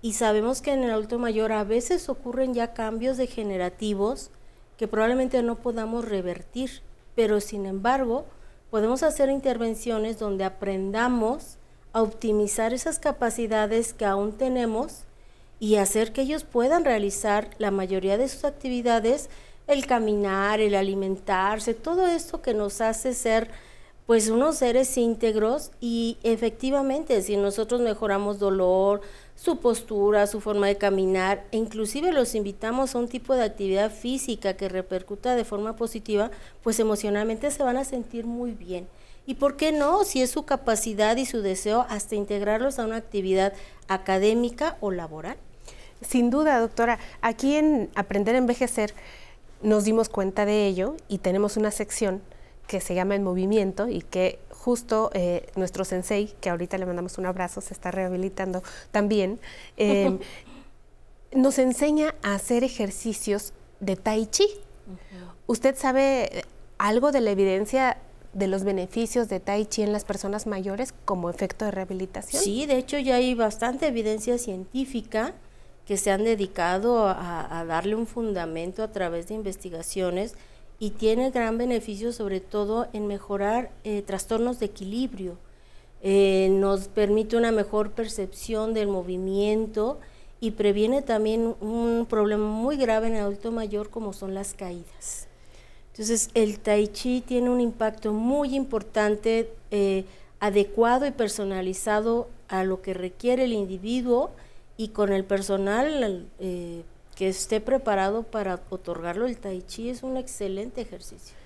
y 0.00 0.14
sabemos 0.14 0.62
que 0.62 0.72
en 0.72 0.82
el 0.82 0.92
adulto 0.92 1.18
mayor 1.18 1.52
a 1.52 1.62
veces 1.62 2.08
ocurren 2.08 2.54
ya 2.54 2.72
cambios 2.72 3.18
degenerativos 3.18 4.30
que 4.78 4.88
probablemente 4.88 5.42
no 5.42 5.56
podamos 5.56 6.06
revertir, 6.06 6.80
pero 7.14 7.38
sin 7.38 7.66
embargo 7.66 8.24
podemos 8.70 9.02
hacer 9.02 9.28
intervenciones 9.28 10.18
donde 10.18 10.44
aprendamos 10.44 11.58
a 11.92 12.00
optimizar 12.00 12.72
esas 12.72 12.98
capacidades 12.98 13.92
que 13.92 14.06
aún 14.06 14.32
tenemos 14.38 15.04
y 15.60 15.76
hacer 15.76 16.14
que 16.14 16.22
ellos 16.22 16.44
puedan 16.44 16.86
realizar 16.86 17.50
la 17.58 17.70
mayoría 17.70 18.16
de 18.16 18.28
sus 18.28 18.46
actividades 18.46 19.28
el 19.72 19.86
caminar, 19.86 20.60
el 20.60 20.74
alimentarse, 20.74 21.74
todo 21.74 22.06
esto 22.06 22.42
que 22.42 22.54
nos 22.54 22.80
hace 22.80 23.14
ser 23.14 23.50
pues 24.06 24.28
unos 24.28 24.56
seres 24.56 24.96
íntegros 24.98 25.70
y 25.80 26.18
efectivamente 26.22 27.22
si 27.22 27.36
nosotros 27.36 27.80
mejoramos 27.80 28.38
dolor, 28.38 29.00
su 29.36 29.58
postura, 29.58 30.26
su 30.26 30.40
forma 30.40 30.66
de 30.66 30.76
caminar 30.76 31.44
e 31.50 31.56
inclusive 31.56 32.12
los 32.12 32.34
invitamos 32.34 32.94
a 32.94 32.98
un 32.98 33.08
tipo 33.08 33.34
de 33.34 33.44
actividad 33.44 33.90
física 33.90 34.54
que 34.54 34.68
repercuta 34.68 35.34
de 35.34 35.44
forma 35.44 35.76
positiva, 35.76 36.30
pues 36.62 36.78
emocionalmente 36.80 37.50
se 37.50 37.62
van 37.62 37.76
a 37.76 37.84
sentir 37.84 38.26
muy 38.26 38.52
bien. 38.52 38.86
¿Y 39.24 39.34
por 39.34 39.56
qué 39.56 39.70
no? 39.70 40.04
Si 40.04 40.20
es 40.20 40.30
su 40.30 40.44
capacidad 40.44 41.16
y 41.16 41.26
su 41.26 41.42
deseo, 41.42 41.86
hasta 41.88 42.16
integrarlos 42.16 42.78
a 42.78 42.84
una 42.84 42.96
actividad 42.96 43.52
académica 43.86 44.76
o 44.80 44.90
laboral. 44.90 45.36
Sin 46.00 46.30
duda, 46.30 46.58
doctora. 46.58 46.98
Aquí 47.20 47.54
en 47.54 47.88
Aprender 47.94 48.34
a 48.34 48.38
Envejecer, 48.38 48.94
nos 49.62 49.84
dimos 49.84 50.08
cuenta 50.08 50.44
de 50.44 50.66
ello 50.66 50.96
y 51.08 51.18
tenemos 51.18 51.56
una 51.56 51.70
sección 51.70 52.22
que 52.66 52.80
se 52.80 52.94
llama 52.94 53.14
En 53.14 53.22
Movimiento 53.22 53.88
y 53.88 54.02
que 54.02 54.38
justo 54.50 55.10
eh, 55.14 55.50
nuestro 55.56 55.84
sensei, 55.84 56.34
que 56.40 56.50
ahorita 56.50 56.78
le 56.78 56.86
mandamos 56.86 57.18
un 57.18 57.26
abrazo, 57.26 57.60
se 57.60 57.74
está 57.74 57.90
rehabilitando 57.90 58.62
también, 58.90 59.40
em, 59.76 60.18
nos 61.34 61.58
enseña 61.58 62.14
a 62.22 62.34
hacer 62.34 62.64
ejercicios 62.64 63.52
de 63.80 63.96
tai 63.96 64.26
chi. 64.26 64.46
¿Usted 65.46 65.76
sabe 65.76 66.44
algo 66.78 67.12
de 67.12 67.20
la 67.20 67.30
evidencia 67.30 67.98
de 68.32 68.46
los 68.46 68.64
beneficios 68.64 69.28
de 69.28 69.40
Tai 69.40 69.66
Chi 69.66 69.82
en 69.82 69.92
las 69.92 70.04
personas 70.04 70.46
mayores 70.46 70.94
como 71.04 71.30
efecto 71.30 71.64
de 71.64 71.70
rehabilitación? 71.70 72.42
Sí, 72.42 72.66
de 72.66 72.78
hecho 72.78 72.98
ya 72.98 73.16
hay 73.16 73.34
bastante 73.34 73.86
evidencia 73.86 74.38
científica 74.38 75.34
que 75.86 75.96
se 75.96 76.10
han 76.10 76.24
dedicado 76.24 77.06
a, 77.06 77.64
darle 77.66 77.94
un 77.96 78.06
fundamento 78.06 78.82
a 78.82 78.92
través 78.92 79.28
de 79.28 79.34
investigaciones 79.34 80.34
y 80.78 80.90
tiene 80.90 81.30
gran 81.30 81.58
beneficio 81.58 82.12
sobre 82.12 82.40
todo 82.40 82.88
en 82.92 83.06
mejorar 83.06 83.70
eh, 83.84 84.02
trastornos 84.02 84.58
de 84.58 84.66
equilibrio. 84.66 85.36
Eh, 86.02 86.48
nos 86.50 86.88
permite 86.88 87.36
una 87.36 87.52
mejor 87.52 87.92
percepción 87.92 88.74
del 88.74 88.88
movimiento 88.88 90.00
y 90.40 90.52
previene 90.52 91.02
también 91.02 91.54
un 91.60 92.06
problema 92.08 92.46
muy 92.46 92.76
grave 92.76 93.06
en 93.06 93.14
el 93.14 93.20
adulto 93.20 93.52
mayor 93.52 93.90
como 93.90 94.12
son 94.12 94.34
las 94.34 94.54
caídas. 94.54 95.28
Entonces 95.92 96.30
el 96.34 96.58
tai 96.58 96.88
chi 96.88 97.20
tiene 97.20 97.50
un 97.50 97.60
impacto 97.60 98.12
muy 98.12 98.56
importante, 98.56 99.52
eh, 99.70 100.04
adecuado 100.40 101.06
y 101.06 101.12
personalizado 101.12 102.28
a 102.48 102.64
lo 102.64 102.82
que 102.82 102.94
requiere 102.94 103.44
el 103.44 103.52
individuo 103.52 104.30
y 104.76 104.88
con 104.88 105.12
el 105.12 105.24
personal 105.24 106.28
eh, 106.38 106.82
que 107.14 107.28
esté 107.28 107.60
preparado 107.60 108.22
para 108.22 108.60
otorgarlo. 108.70 109.26
El 109.26 109.36
tai 109.36 109.62
chi 109.62 109.90
es 109.90 110.02
un 110.02 110.16
excelente 110.16 110.80
ejercicio. 110.80 111.36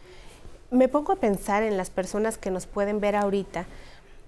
Me 0.71 0.89
pongo 0.89 1.13
a 1.13 1.17
pensar 1.17 1.63
en 1.63 1.77
las 1.77 1.91
personas 1.91 2.39
que 2.39 2.51
nos 2.51 2.67
pueden 2.67 3.01
ver 3.01 3.17
ahorita 3.17 3.67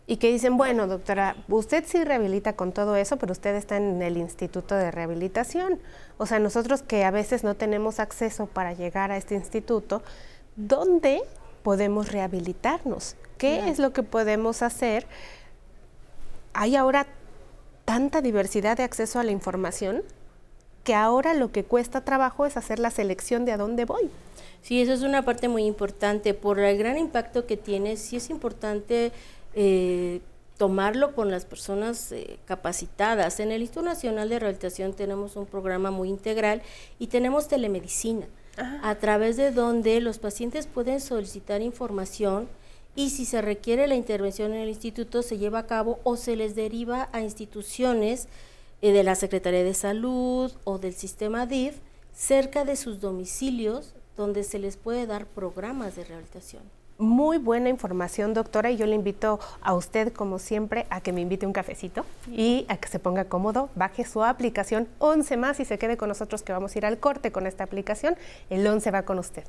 y 0.06 0.16
que 0.16 0.32
dicen, 0.32 0.56
bueno, 0.56 0.86
doctora, 0.86 1.36
usted 1.48 1.84
sí 1.86 2.02
rehabilita 2.02 2.54
con 2.54 2.72
todo 2.72 2.96
eso, 2.96 3.18
pero 3.18 3.32
usted 3.32 3.54
está 3.54 3.76
en 3.76 4.00
el 4.00 4.16
Instituto 4.16 4.74
de 4.74 4.90
Rehabilitación. 4.90 5.78
O 6.16 6.24
sea, 6.24 6.38
nosotros 6.38 6.82
que 6.82 7.04
a 7.04 7.10
veces 7.10 7.44
no 7.44 7.54
tenemos 7.54 8.00
acceso 8.00 8.46
para 8.46 8.72
llegar 8.72 9.12
a 9.12 9.18
este 9.18 9.34
instituto, 9.34 10.02
¿dónde 10.56 11.20
podemos 11.62 12.10
rehabilitarnos? 12.10 13.16
¿Qué 13.36 13.68
es 13.68 13.78
lo 13.78 13.92
que 13.92 14.02
podemos 14.02 14.62
hacer? 14.62 15.06
Hay 16.54 16.74
ahora 16.74 17.06
tanta 17.88 18.20
diversidad 18.20 18.76
de 18.76 18.82
acceso 18.82 19.18
a 19.18 19.24
la 19.24 19.30
información 19.30 20.02
que 20.84 20.94
ahora 20.94 21.32
lo 21.32 21.52
que 21.52 21.64
cuesta 21.64 22.04
trabajo 22.04 22.44
es 22.44 22.58
hacer 22.58 22.78
la 22.78 22.90
selección 22.90 23.46
de 23.46 23.52
a 23.52 23.56
dónde 23.56 23.86
voy. 23.86 24.10
Sí, 24.60 24.82
eso 24.82 24.92
es 24.92 25.00
una 25.00 25.24
parte 25.24 25.48
muy 25.48 25.64
importante. 25.64 26.34
Por 26.34 26.58
el 26.58 26.76
gran 26.76 26.98
impacto 26.98 27.46
que 27.46 27.56
tiene, 27.56 27.96
sí 27.96 28.16
es 28.16 28.28
importante 28.28 29.10
eh, 29.54 30.20
tomarlo 30.58 31.14
con 31.14 31.30
las 31.30 31.46
personas 31.46 32.12
eh, 32.12 32.38
capacitadas. 32.44 33.40
En 33.40 33.52
el 33.52 33.62
Instituto 33.62 33.86
Nacional 33.86 34.28
de 34.28 34.38
Rehabilitación 34.38 34.92
tenemos 34.92 35.36
un 35.36 35.46
programa 35.46 35.90
muy 35.90 36.10
integral 36.10 36.60
y 36.98 37.06
tenemos 37.06 37.48
telemedicina, 37.48 38.26
a 38.82 38.96
través 38.96 39.38
de 39.38 39.50
donde 39.50 40.02
los 40.02 40.18
pacientes 40.18 40.66
pueden 40.66 41.00
solicitar 41.00 41.62
información 41.62 42.50
y 42.98 43.10
si 43.10 43.26
se 43.26 43.40
requiere 43.40 43.86
la 43.86 43.94
intervención 43.94 44.52
en 44.52 44.62
el 44.62 44.70
instituto 44.70 45.22
se 45.22 45.38
lleva 45.38 45.60
a 45.60 45.66
cabo 45.68 46.00
o 46.02 46.16
se 46.16 46.34
les 46.34 46.56
deriva 46.56 47.08
a 47.12 47.20
instituciones 47.20 48.26
eh, 48.82 48.90
de 48.90 49.04
la 49.04 49.14
Secretaría 49.14 49.62
de 49.62 49.72
Salud 49.72 50.50
o 50.64 50.78
del 50.78 50.94
sistema 50.94 51.46
DIF 51.46 51.76
cerca 52.12 52.64
de 52.64 52.74
sus 52.74 53.00
domicilios 53.00 53.94
donde 54.16 54.42
se 54.42 54.58
les 54.58 54.76
puede 54.76 55.06
dar 55.06 55.26
programas 55.26 55.94
de 55.94 56.06
rehabilitación 56.06 56.64
muy 57.00 57.38
buena 57.38 57.68
información, 57.68 58.34
doctora, 58.34 58.72
y 58.72 58.76
yo 58.76 58.84
le 58.84 58.96
invito 58.96 59.38
a 59.60 59.74
usted, 59.74 60.12
como 60.12 60.40
siempre, 60.40 60.84
a 60.90 61.00
que 61.00 61.12
me 61.12 61.20
invite 61.20 61.46
un 61.46 61.52
cafecito 61.52 62.04
y 62.26 62.66
a 62.68 62.78
que 62.78 62.88
se 62.88 62.98
ponga 62.98 63.26
cómodo, 63.26 63.70
baje 63.76 64.04
su 64.04 64.24
aplicación 64.24 64.88
11 64.98 65.36
más 65.36 65.60
y 65.60 65.64
se 65.64 65.78
quede 65.78 65.96
con 65.96 66.08
nosotros 66.08 66.42
que 66.42 66.52
vamos 66.52 66.74
a 66.74 66.78
ir 66.78 66.84
al 66.84 66.98
corte 66.98 67.30
con 67.30 67.46
esta 67.46 67.62
aplicación. 67.62 68.16
El 68.50 68.66
11 68.66 68.90
va 68.90 69.02
con 69.02 69.20
usted. 69.20 69.44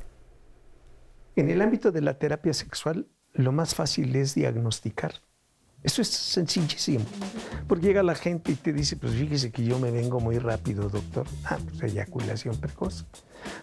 En 1.35 1.49
el 1.49 1.59
ámbito 1.63 1.91
de 1.91 2.01
la 2.01 2.19
terapia 2.19 2.53
sexual, 2.53 3.07
lo 3.33 3.51
más 3.51 3.75
fácil 3.75 4.15
es 4.15 4.35
diagnosticar. 4.35 5.13
Eso 5.81 6.01
es 6.01 6.09
sencillísimo. 6.09 7.05
Porque 7.67 7.87
llega 7.87 8.03
la 8.03 8.15
gente 8.15 8.51
y 8.51 8.55
te 8.55 8.73
dice, 8.73 8.97
pues 8.97 9.13
fíjese 9.13 9.51
que 9.51 9.63
yo 9.63 9.79
me 9.79 9.91
vengo 9.91 10.19
muy 10.19 10.37
rápido, 10.37 10.89
doctor. 10.89 11.25
Ah, 11.45 11.57
pues 11.63 11.93
eyaculación 11.93 12.57
precoz. 12.57 13.05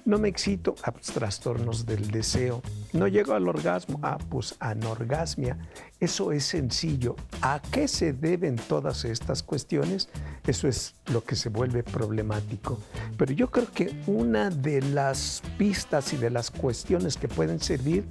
No 0.06 0.18
me 0.18 0.28
excito, 0.28 0.75
ah, 0.82 0.92
pues 0.92 1.08
trastornos 1.08 1.85
del 1.85 2.11
deseo. 2.11 2.62
No 2.94 3.06
llego 3.06 3.35
al 3.35 3.46
orgasmo, 3.46 4.00
ah, 4.02 4.16
pues 4.30 4.56
anorgasmia. 4.61 5.58
Eso 6.00 6.32
es 6.32 6.44
sencillo. 6.44 7.16
¿A 7.42 7.61
qué 7.61 7.87
se 7.87 8.14
deben 8.14 8.56
todas 8.56 9.04
estas 9.04 9.42
cuestiones? 9.42 10.08
Eso 10.46 10.68
es 10.68 10.94
lo 11.12 11.23
que 11.23 11.37
se 11.37 11.50
vuelve 11.50 11.82
problemático. 11.82 12.78
Pero 13.18 13.32
yo 13.35 13.50
creo 13.50 13.70
que 13.70 13.94
una 14.06 14.49
de 14.49 14.80
las 14.80 15.42
pistas 15.58 16.14
y 16.14 16.16
de 16.16 16.30
las 16.30 16.50
cuestiones 16.50 17.18
que 17.18 17.28
pueden 17.28 17.61
servir 17.61 18.06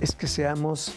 es 0.00 0.14
que 0.14 0.26
seamos 0.26 0.92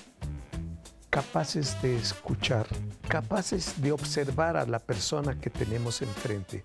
capaces 1.10 1.82
de 1.82 1.98
escuchar, 1.98 2.68
capaces 3.08 3.82
de 3.82 3.92
observar 3.92 4.58
a 4.58 4.66
la 4.66 4.80
persona 4.80 5.40
que 5.40 5.50
tenemos 5.50 6.02
enfrente. 6.02 6.64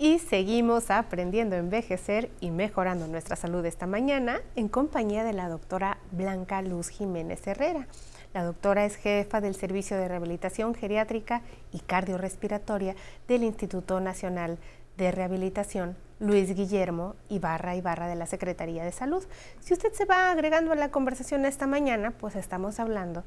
Y 0.00 0.20
seguimos 0.20 0.90
aprendiendo 0.90 1.56
a 1.56 1.58
envejecer 1.58 2.30
y 2.40 2.50
mejorando 2.50 3.06
nuestra 3.08 3.34
salud 3.34 3.64
esta 3.64 3.86
mañana 3.86 4.40
en 4.56 4.68
compañía 4.68 5.24
de 5.24 5.32
la 5.32 5.48
doctora 5.48 5.98
Blanca 6.12 6.62
Luz 6.62 6.88
Jiménez 6.88 7.46
Herrera. 7.46 7.88
La 8.34 8.44
doctora 8.44 8.84
es 8.84 8.96
jefa 8.96 9.40
del 9.40 9.54
Servicio 9.54 9.96
de 9.96 10.08
Rehabilitación 10.08 10.74
Geriátrica 10.74 11.42
y 11.72 11.80
Cardiorrespiratoria 11.80 12.94
del 13.26 13.42
Instituto 13.42 14.00
Nacional 14.00 14.58
de 14.96 15.10
Rehabilitación 15.10 15.96
Luis 16.20 16.54
Guillermo 16.54 17.14
Ibarra 17.28 17.76
Ibarra 17.76 18.08
de 18.08 18.16
la 18.16 18.26
Secretaría 18.26 18.84
de 18.84 18.92
Salud. 18.92 19.24
Si 19.60 19.72
usted 19.72 19.92
se 19.92 20.04
va 20.04 20.30
agregando 20.30 20.72
a 20.72 20.76
la 20.76 20.90
conversación 20.90 21.44
esta 21.44 21.66
mañana, 21.66 22.10
pues 22.10 22.36
estamos 22.36 22.80
hablando 22.80 23.24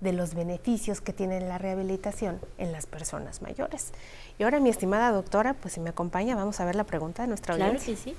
de 0.00 0.12
los 0.12 0.34
beneficios 0.34 1.00
que 1.00 1.12
tiene 1.12 1.40
la 1.40 1.58
rehabilitación 1.58 2.40
en 2.58 2.72
las 2.72 2.86
personas 2.86 3.40
mayores. 3.40 3.92
Y 4.36 4.42
ahora, 4.42 4.58
mi 4.58 4.68
estimada 4.68 5.12
doctora, 5.12 5.54
pues 5.54 5.74
si 5.74 5.80
me 5.80 5.90
acompaña, 5.90 6.34
vamos 6.34 6.58
a 6.58 6.64
ver 6.64 6.74
la 6.74 6.84
pregunta 6.84 7.22
de 7.22 7.28
nuestra 7.28 7.54
claro, 7.54 7.72
audiencia. 7.74 7.96
Sí, 7.96 8.10
sí. 8.10 8.16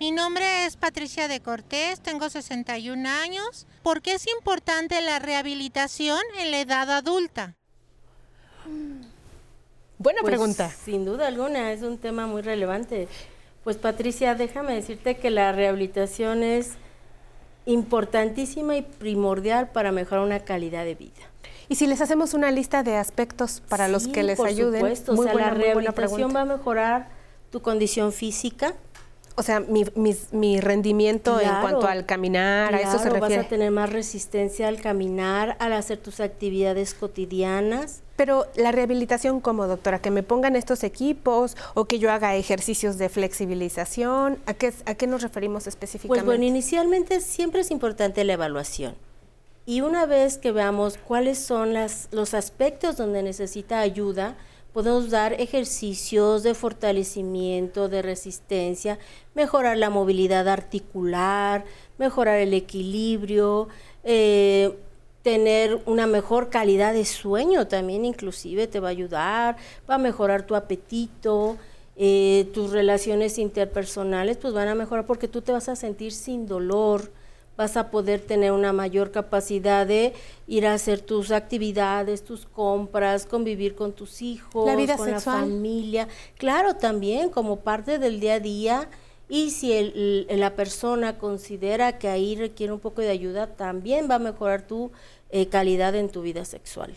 Mi 0.00 0.12
nombre 0.12 0.64
es 0.64 0.76
Patricia 0.76 1.26
de 1.26 1.40
Cortés, 1.40 2.00
tengo 2.00 2.30
61 2.30 3.08
años. 3.08 3.66
¿Por 3.82 4.00
qué 4.00 4.12
es 4.12 4.28
importante 4.28 5.00
la 5.00 5.18
rehabilitación 5.18 6.20
en 6.38 6.52
la 6.52 6.60
edad 6.60 6.88
adulta? 6.92 7.56
Buena 9.98 10.20
Pues, 10.20 10.30
pregunta. 10.30 10.70
Sin 10.70 11.04
duda 11.04 11.26
alguna, 11.26 11.72
es 11.72 11.82
un 11.82 11.98
tema 11.98 12.28
muy 12.28 12.42
relevante. 12.42 13.08
Pues 13.64 13.76
Patricia, 13.76 14.36
déjame 14.36 14.74
decirte 14.74 15.16
que 15.16 15.30
la 15.30 15.50
rehabilitación 15.50 16.44
es 16.44 16.74
importantísima 17.66 18.76
y 18.76 18.82
primordial 18.82 19.70
para 19.70 19.90
mejorar 19.90 20.24
una 20.24 20.38
calidad 20.40 20.84
de 20.84 20.94
vida. 20.94 21.28
Y 21.68 21.74
si 21.74 21.88
les 21.88 22.00
hacemos 22.00 22.34
una 22.34 22.52
lista 22.52 22.84
de 22.84 22.94
aspectos 22.94 23.62
para 23.68 23.88
los 23.88 24.06
que 24.06 24.22
les 24.22 24.36
por 24.36 24.46
ayuden, 24.46 24.80
supuesto. 24.80 25.14
muy 25.14 25.22
o 25.22 25.24
sea, 25.24 25.32
buena, 25.32 25.48
la 25.48 25.54
muy 25.54 25.60
buena 25.60 25.74
rehabilitación 25.74 26.36
va 26.36 26.42
a 26.42 26.44
mejorar 26.44 27.08
tu 27.50 27.60
condición 27.60 28.12
física. 28.12 28.74
O 29.38 29.42
sea, 29.42 29.60
mi, 29.60 29.84
mis- 29.94 30.32
mi 30.32 30.60
rendimiento 30.60 31.40
en 31.40 31.48
cuanto 31.60 31.86
al 31.86 32.04
caminar, 32.06 32.74
a 32.74 32.80
eso 32.80 32.98
se 32.98 33.08
refiere. 33.08 33.36
Vas 33.36 33.46
a 33.46 33.48
tener 33.48 33.70
más 33.70 33.88
resistencia 33.90 34.66
al 34.66 34.80
caminar, 34.80 35.56
al 35.60 35.72
hacer 35.72 35.98
tus 35.98 36.18
actividades 36.18 36.92
cotidianas. 36.94 38.02
Pero 38.16 38.46
la 38.56 38.72
rehabilitación 38.72 39.40
como 39.40 39.68
doctora, 39.68 40.00
que 40.00 40.10
me 40.10 40.24
pongan 40.24 40.56
estos 40.56 40.82
equipos 40.82 41.56
o 41.74 41.84
que 41.84 42.00
yo 42.00 42.10
haga 42.10 42.34
ejercicios 42.34 42.98
de 42.98 43.08
flexibilización, 43.08 44.38
¿a 44.46 44.54
qué, 44.54 44.72
a 44.86 44.94
qué 44.94 45.06
nos 45.06 45.22
referimos 45.22 45.64
Pues 45.64 45.74
específicamente? 45.74 46.26
bueno, 46.26 46.44
inicialmente 46.44 47.20
siempre 47.20 47.60
es 47.60 47.70
importante 47.70 48.24
la 48.24 48.32
evaluación. 48.32 48.94
Y 49.66 49.82
una 49.82 50.06
vez 50.06 50.38
que 50.38 50.50
veamos 50.50 50.98
cuáles 50.98 51.38
son 51.38 51.74
las, 51.74 52.08
los 52.10 52.34
aspectos 52.34 52.96
donde 52.96 53.22
necesita 53.22 53.80
ayuda, 53.80 54.36
podemos 54.78 55.10
dar 55.10 55.32
ejercicios 55.32 56.44
de 56.44 56.54
fortalecimiento, 56.54 57.88
de 57.88 58.00
resistencia, 58.00 58.96
mejorar 59.34 59.76
la 59.76 59.90
movilidad 59.90 60.46
articular, 60.46 61.64
mejorar 61.98 62.38
el 62.38 62.54
equilibrio, 62.54 63.66
eh, 64.04 64.78
tener 65.22 65.82
una 65.84 66.06
mejor 66.06 66.48
calidad 66.48 66.92
de 66.92 67.04
sueño 67.04 67.66
también 67.66 68.04
inclusive 68.04 68.68
te 68.68 68.78
va 68.78 68.86
a 68.86 68.90
ayudar, 68.92 69.56
va 69.90 69.96
a 69.96 69.98
mejorar 69.98 70.46
tu 70.46 70.54
apetito, 70.54 71.56
eh, 71.96 72.48
tus 72.54 72.70
relaciones 72.70 73.38
interpersonales 73.38 74.36
pues 74.36 74.54
van 74.54 74.68
a 74.68 74.76
mejorar 74.76 75.06
porque 75.06 75.26
tú 75.26 75.42
te 75.42 75.50
vas 75.50 75.68
a 75.68 75.74
sentir 75.74 76.12
sin 76.12 76.46
dolor, 76.46 77.10
vas 77.58 77.76
a 77.76 77.90
poder 77.90 78.20
tener 78.20 78.52
una 78.52 78.72
mayor 78.72 79.10
capacidad 79.10 79.84
de 79.84 80.14
ir 80.46 80.64
a 80.66 80.74
hacer 80.74 81.00
tus 81.00 81.32
actividades, 81.32 82.22
tus 82.24 82.46
compras, 82.46 83.26
convivir 83.26 83.74
con 83.74 83.92
tus 83.92 84.22
hijos, 84.22 84.64
La 84.64 84.76
vida 84.76 84.96
con 84.96 85.08
sexual. 85.08 85.40
la 85.40 85.42
familia. 85.46 86.08
Claro, 86.38 86.76
también 86.76 87.30
como 87.30 87.56
parte 87.60 87.98
del 87.98 88.20
día 88.20 88.34
a 88.34 88.40
día. 88.40 88.88
Y 89.28 89.50
si 89.50 89.72
el- 89.72 90.26
el- 90.30 90.40
la 90.40 90.54
persona 90.54 91.18
considera 91.18 91.98
que 91.98 92.08
ahí 92.08 92.36
requiere 92.36 92.72
un 92.72 92.78
poco 92.80 93.02
de 93.02 93.10
ayuda, 93.10 93.48
también 93.48 94.08
va 94.08 94.14
a 94.14 94.18
mejorar 94.20 94.62
tu 94.62 94.90
eh, 95.30 95.48
calidad 95.48 95.94
en 95.94 96.08
tu 96.08 96.22
vida 96.22 96.46
sexual. 96.46 96.94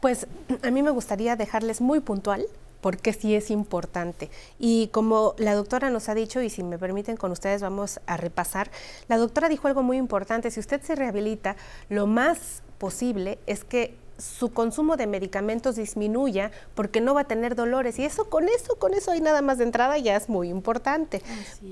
Pues 0.00 0.28
a 0.62 0.70
mí 0.70 0.82
me 0.84 0.90
gustaría 0.92 1.34
dejarles 1.34 1.80
muy 1.80 1.98
puntual 1.98 2.46
porque 2.82 3.14
sí 3.14 3.34
es 3.34 3.50
importante. 3.50 4.28
Y 4.58 4.88
como 4.88 5.34
la 5.38 5.54
doctora 5.54 5.88
nos 5.88 6.10
ha 6.10 6.14
dicho, 6.14 6.42
y 6.42 6.50
si 6.50 6.62
me 6.62 6.78
permiten 6.78 7.16
con 7.16 7.32
ustedes 7.32 7.62
vamos 7.62 8.00
a 8.06 8.18
repasar, 8.18 8.70
la 9.08 9.16
doctora 9.16 9.48
dijo 9.48 9.68
algo 9.68 9.82
muy 9.82 9.96
importante, 9.96 10.50
si 10.50 10.60
usted 10.60 10.82
se 10.82 10.94
rehabilita, 10.94 11.56
lo 11.88 12.06
más 12.06 12.62
posible 12.76 13.38
es 13.46 13.64
que 13.64 14.01
su 14.22 14.52
consumo 14.52 14.96
de 14.96 15.06
medicamentos 15.06 15.76
disminuya 15.76 16.50
porque 16.74 17.00
no 17.00 17.14
va 17.14 17.22
a 17.22 17.24
tener 17.24 17.56
dolores. 17.56 17.98
Y 17.98 18.04
eso 18.04 18.26
con 18.30 18.48
eso, 18.48 18.76
con 18.76 18.94
eso 18.94 19.10
hay 19.10 19.20
nada 19.20 19.42
más 19.42 19.58
de 19.58 19.64
entrada 19.64 19.98
ya 19.98 20.16
es 20.16 20.28
muy 20.28 20.48
importante. 20.48 21.22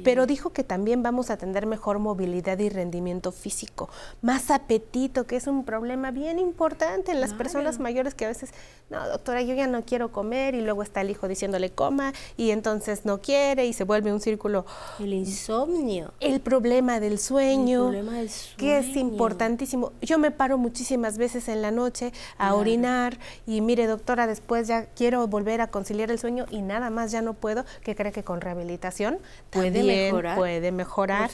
Pero 0.05 0.27
dijo 0.27 0.51
que 0.51 0.65
también 0.65 1.03
vamos 1.03 1.31
a 1.31 1.37
tener 1.37 1.67
mejor 1.67 1.99
movilidad 1.99 2.59
y 2.59 2.69
rendimiento 2.69 3.33
físico, 3.33 3.89
más 4.23 4.51
apetito, 4.51 5.27
que 5.27 5.37
es 5.37 5.47
un 5.47 5.65
problema 5.65 6.11
bien 6.11 6.39
importante 6.39 7.13
en 7.13 7.21
las 7.21 7.35
personas 7.35 7.79
mayores 7.79 8.15
que 8.15 8.25
a 8.25 8.29
veces, 8.29 8.51
no, 8.89 9.07
doctora, 9.09 9.43
yo 9.43 9.55
ya 9.55 9.67
no 9.67 9.85
quiero 9.85 10.11
comer 10.11 10.55
y 10.55 10.61
luego 10.61 10.83
está 10.83 11.01
el 11.03 11.11
hijo 11.11 11.29
diciéndole 11.29 11.71
coma 11.71 12.13
y 12.37 12.51
entonces 12.51 13.05
no 13.05 13.21
quiere 13.21 13.67
y 13.67 13.73
se 13.73 13.85
vuelve 13.85 14.13
un 14.13 14.21
círculo. 14.21 14.67
El 14.99 15.13
insomnio. 15.15 16.13
El 16.21 16.41
problema 16.41 17.01
del 17.01 17.19
sueño. 17.19 17.89
El 17.89 17.95
problema 17.95 18.19
del 18.19 18.31
sueño. 18.31 18.57
Que 18.57 18.79
es 18.79 18.97
importantísimo. 18.97 19.93
Yo 20.03 20.19
me 20.19 20.31
paro 20.31 20.59
muchísimas 20.59 21.19
veces 21.19 21.49
en 21.49 21.63
la 21.63 21.71
noche 21.71 22.13
a 22.41 22.55
orinar 22.55 23.19
y 23.47 23.61
mire 23.61 23.87
doctora, 23.87 24.27
después 24.27 24.67
ya 24.67 24.87
quiero 24.87 25.27
volver 25.27 25.61
a 25.61 25.67
conciliar 25.69 26.11
el 26.11 26.19
sueño 26.19 26.47
y 26.51 26.63
nada 26.63 26.91
más 26.91 27.13
ya 27.13 27.23
no 27.23 27.35
puedo, 27.35 27.65
que 27.83 27.95
cree 27.95 28.13
que 28.13 28.25
con 28.25 28.41
rehabilitación 28.41 29.19
puede 29.51 29.83
mejorar. 29.83 30.37
Puede 30.37 30.73
mejorar. 30.73 31.31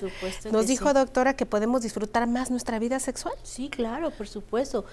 Nos 0.51 0.67
dijo 0.67 0.93
doctora 0.93 1.35
que 1.35 1.47
podemos 1.47 1.83
disfrutar 1.83 2.27
más 2.27 2.51
nuestra 2.51 2.79
vida 2.79 2.99
sexual. 2.99 3.35
Sí, 3.43 3.69
claro, 3.69 4.11
por 4.11 4.27
supuesto. 4.27 4.85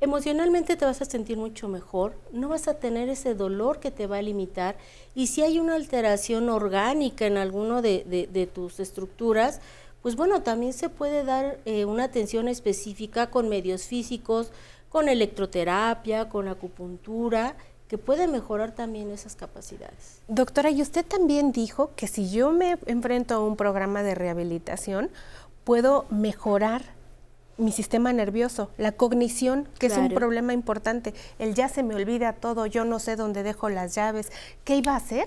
Emocionalmente 0.00 0.76
te 0.76 0.84
vas 0.84 1.02
a 1.02 1.04
sentir 1.04 1.36
mucho 1.36 1.66
mejor, 1.66 2.14
no 2.32 2.48
vas 2.48 2.68
a 2.68 2.74
tener 2.74 3.08
ese 3.08 3.34
dolor 3.34 3.80
que 3.80 3.90
te 3.90 4.06
va 4.06 4.18
a 4.18 4.22
limitar 4.22 4.76
y 5.12 5.26
si 5.26 5.42
hay 5.42 5.58
una 5.58 5.74
alteración 5.74 6.48
orgánica 6.50 7.26
en 7.26 7.36
alguno 7.36 7.82
de, 7.82 8.50
tus 8.54 8.78
estructuras, 8.78 9.60
pues 10.00 10.14
bueno, 10.14 10.42
también 10.42 10.72
se 10.72 10.88
puede 10.88 11.24
dar 11.24 11.58
eh, 11.64 11.84
una 11.84 12.04
atención 12.04 12.46
específica 12.46 13.30
con 13.30 13.48
medios 13.48 13.86
físicos, 13.86 14.52
con 14.88 15.08
electroterapia, 15.08 16.28
con 16.28 16.48
acupuntura, 16.48 17.56
que 17.88 17.98
puede 17.98 18.26
mejorar 18.26 18.72
también 18.72 19.10
esas 19.10 19.34
capacidades. 19.34 20.20
Doctora, 20.28 20.70
y 20.70 20.82
usted 20.82 21.04
también 21.04 21.52
dijo 21.52 21.90
que 21.96 22.06
si 22.06 22.30
yo 22.30 22.52
me 22.52 22.78
enfrento 22.86 23.34
a 23.34 23.40
un 23.40 23.56
programa 23.56 24.02
de 24.02 24.14
rehabilitación, 24.14 25.10
puedo 25.64 26.04
mejorar 26.10 26.82
mi 27.56 27.72
sistema 27.72 28.12
nervioso, 28.12 28.70
la 28.78 28.92
cognición, 28.92 29.68
que 29.78 29.86
es 29.86 29.96
un 29.96 30.10
problema 30.10 30.52
importante. 30.52 31.12
El 31.38 31.54
ya 31.54 31.68
se 31.68 31.82
me 31.82 31.94
olvida 31.94 32.34
todo, 32.34 32.66
yo 32.66 32.84
no 32.84 33.00
sé 33.00 33.16
dónde 33.16 33.42
dejo 33.42 33.68
las 33.68 33.94
llaves. 33.94 34.30
¿Qué 34.64 34.76
iba 34.76 34.92
a 34.92 34.96
hacer? 34.96 35.26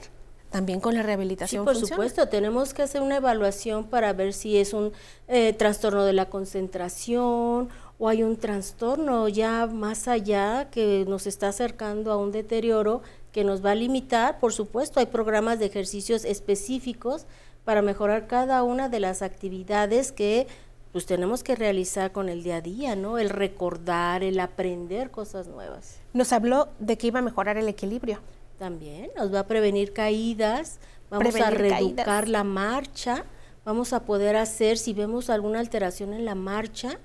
También 0.50 0.80
con 0.80 0.96
la 0.96 1.04
rehabilitación. 1.04 1.64
Sí, 1.64 1.66
por 1.66 1.76
supuesto, 1.76 2.28
tenemos 2.28 2.74
que 2.74 2.84
hacer 2.84 3.02
una 3.02 3.18
evaluación 3.18 3.86
para 3.86 4.14
ver 4.14 4.34
si 4.34 4.58
es 4.58 4.74
un 4.74 4.94
eh, 5.28 5.54
trastorno 5.54 6.06
de 6.06 6.14
la 6.14 6.30
concentración 6.30 7.70
o 8.02 8.10
hay 8.10 8.24
un 8.24 8.36
trastorno 8.36 9.28
ya 9.28 9.68
más 9.68 10.08
allá 10.08 10.72
que 10.72 11.06
nos 11.08 11.28
está 11.28 11.50
acercando 11.50 12.12
a 12.12 12.18
un 12.18 12.32
deterioro 12.32 13.04
que 13.32 13.44
nos 13.44 13.64
va 13.64 13.72
a 13.72 13.76
limitar. 13.76 14.40
Por 14.40 14.54
supuesto, 14.54 15.00
hay 15.00 15.06
programas 15.06 15.60
de 15.60 15.68
ejercicios 15.68 16.26
específicos 16.26 17.28
para 17.64 17.84
mejorar 17.84 18.26
cada 18.26 18.64
una 18.64 18.90
de 18.90 19.00
las 19.00 19.22
actividades 19.22 20.12
que 20.12 20.48
pues 20.92 21.06
tenemos 21.06 21.44
que 21.44 21.56
realizar 21.56 22.12
con 22.12 22.28
el 22.28 22.42
día 22.42 22.56
a 22.56 22.62
día, 22.62 22.96
¿no? 22.96 23.20
El 23.20 23.30
recordar, 23.30 24.24
el 24.24 24.40
aprender 24.40 25.12
cosas 25.12 25.48
nuevas. 25.48 26.00
Nos 26.14 26.34
habló 26.34 26.70
de 26.80 26.98
que 26.98 27.06
iba 27.06 27.20
a 27.20 27.22
mejorar 27.22 27.58
el 27.58 27.68
equilibrio. 27.68 28.18
También 28.58 29.12
nos 29.16 29.32
va 29.32 29.42
a 29.42 29.48
prevenir 29.48 29.94
caídas, 29.94 30.80
vamos 31.12 31.36
a 31.36 31.52
reeducar 31.52 32.28
la 32.28 32.44
marcha, 32.44 33.26
vamos 33.64 33.94
a 33.94 34.06
poder 34.06 34.38
hacer, 34.38 34.80
si 34.80 34.92
vemos 34.92 35.30
alguna 35.30 35.60
alteración 35.60 36.14
en 36.14 36.26
la 36.26 36.34
marcha, 36.34 36.98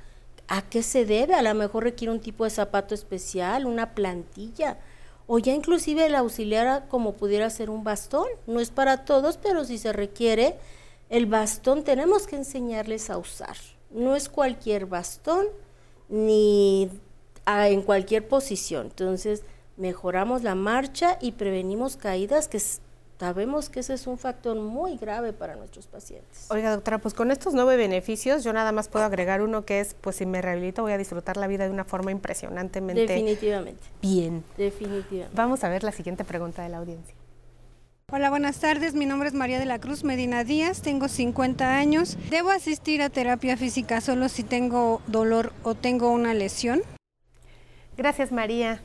¿A 0.48 0.62
qué 0.62 0.82
se 0.82 1.04
debe? 1.04 1.34
A 1.34 1.42
lo 1.42 1.54
mejor 1.54 1.84
requiere 1.84 2.12
un 2.12 2.20
tipo 2.20 2.44
de 2.44 2.50
zapato 2.50 2.94
especial, 2.94 3.66
una 3.66 3.94
plantilla, 3.94 4.78
o 5.26 5.38
ya 5.38 5.52
inclusive 5.52 6.06
el 6.06 6.14
auxiliar 6.14 6.86
como 6.88 7.14
pudiera 7.14 7.50
ser 7.50 7.68
un 7.68 7.82
bastón. 7.82 8.26
No 8.46 8.60
es 8.60 8.70
para 8.70 9.04
todos, 9.04 9.38
pero 9.38 9.64
si 9.64 9.78
se 9.78 9.92
requiere 9.92 10.56
el 11.10 11.26
bastón, 11.26 11.82
tenemos 11.82 12.26
que 12.26 12.36
enseñarles 12.36 13.10
a 13.10 13.18
usar. 13.18 13.56
No 13.90 14.14
es 14.14 14.28
cualquier 14.28 14.86
bastón 14.86 15.46
ni 16.08 16.90
en 17.46 17.82
cualquier 17.82 18.28
posición. 18.28 18.86
Entonces, 18.86 19.42
mejoramos 19.76 20.42
la 20.42 20.54
marcha 20.54 21.18
y 21.20 21.32
prevenimos 21.32 21.96
caídas, 21.96 22.48
que 22.48 22.60
Sabemos 23.18 23.70
que 23.70 23.80
ese 23.80 23.94
es 23.94 24.06
un 24.06 24.18
factor 24.18 24.56
muy 24.56 24.98
grave 24.98 25.32
para 25.32 25.56
nuestros 25.56 25.86
pacientes. 25.86 26.46
Oiga, 26.50 26.70
doctora, 26.70 26.98
pues 26.98 27.14
con 27.14 27.30
estos 27.30 27.54
nueve 27.54 27.76
beneficios, 27.76 28.44
yo 28.44 28.52
nada 28.52 28.72
más 28.72 28.88
puedo 28.88 29.06
agregar 29.06 29.40
uno 29.40 29.64
que 29.64 29.80
es, 29.80 29.94
pues 29.94 30.16
si 30.16 30.26
me 30.26 30.42
rehabilito 30.42 30.82
voy 30.82 30.92
a 30.92 30.98
disfrutar 30.98 31.38
la 31.38 31.46
vida 31.46 31.64
de 31.64 31.70
una 31.70 31.84
forma 31.84 32.10
impresionantemente 32.10 33.06
Definitivamente. 33.06 33.82
bien. 34.02 34.44
Definitivamente. 34.58 35.34
Vamos 35.34 35.64
a 35.64 35.70
ver 35.70 35.82
la 35.82 35.92
siguiente 35.92 36.24
pregunta 36.24 36.62
de 36.62 36.68
la 36.68 36.76
audiencia. 36.76 37.14
Hola, 38.12 38.28
buenas 38.28 38.60
tardes. 38.60 38.94
Mi 38.94 39.06
nombre 39.06 39.28
es 39.28 39.34
María 39.34 39.58
de 39.58 39.64
la 39.64 39.80
Cruz 39.80 40.04
Medina 40.04 40.44
Díaz, 40.44 40.82
tengo 40.82 41.08
50 41.08 41.74
años. 41.76 42.18
¿Debo 42.30 42.50
asistir 42.50 43.00
a 43.02 43.08
terapia 43.08 43.56
física 43.56 44.00
solo 44.02 44.28
si 44.28 44.44
tengo 44.44 45.00
dolor 45.06 45.52
o 45.62 45.74
tengo 45.74 46.10
una 46.10 46.34
lesión? 46.34 46.82
Gracias, 47.96 48.30
María. 48.30 48.82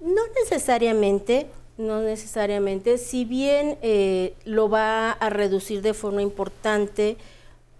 No 0.00 0.22
necesariamente 0.42 1.50
no 1.80 2.00
necesariamente, 2.02 2.98
si 2.98 3.24
bien 3.24 3.78
eh, 3.82 4.34
lo 4.44 4.68
va 4.68 5.12
a 5.12 5.30
reducir 5.30 5.82
de 5.82 5.94
forma 5.94 6.22
importante 6.22 7.16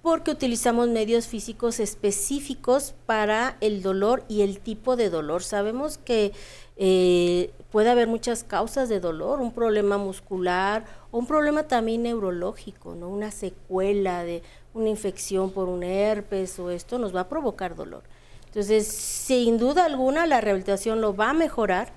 porque 0.02 0.30
utilizamos 0.30 0.88
medios 0.88 1.26
físicos 1.26 1.78
específicos 1.78 2.94
para 3.04 3.56
el 3.60 3.82
dolor 3.82 4.24
y 4.28 4.40
el 4.40 4.58
tipo 4.58 4.96
de 4.96 5.10
dolor. 5.10 5.42
Sabemos 5.42 5.98
que 5.98 6.32
eh, 6.76 7.50
puede 7.70 7.90
haber 7.90 8.08
muchas 8.08 8.42
causas 8.42 8.88
de 8.88 8.98
dolor, 8.98 9.40
un 9.40 9.52
problema 9.52 9.98
muscular 9.98 10.84
un 11.12 11.26
problema 11.26 11.64
también 11.64 12.04
neurológico, 12.04 12.94
¿no? 12.94 13.08
una 13.08 13.30
secuela 13.30 14.22
de 14.22 14.42
una 14.74 14.88
infección 14.88 15.50
por 15.50 15.68
un 15.68 15.82
herpes 15.82 16.58
o 16.58 16.70
esto 16.70 16.98
nos 16.98 17.14
va 17.14 17.20
a 17.20 17.28
provocar 17.28 17.74
dolor. 17.74 18.02
Entonces, 18.46 18.86
sin 18.86 19.58
duda 19.58 19.84
alguna, 19.84 20.26
la 20.26 20.40
rehabilitación 20.40 21.00
lo 21.00 21.14
va 21.14 21.30
a 21.30 21.34
mejorar, 21.34 21.92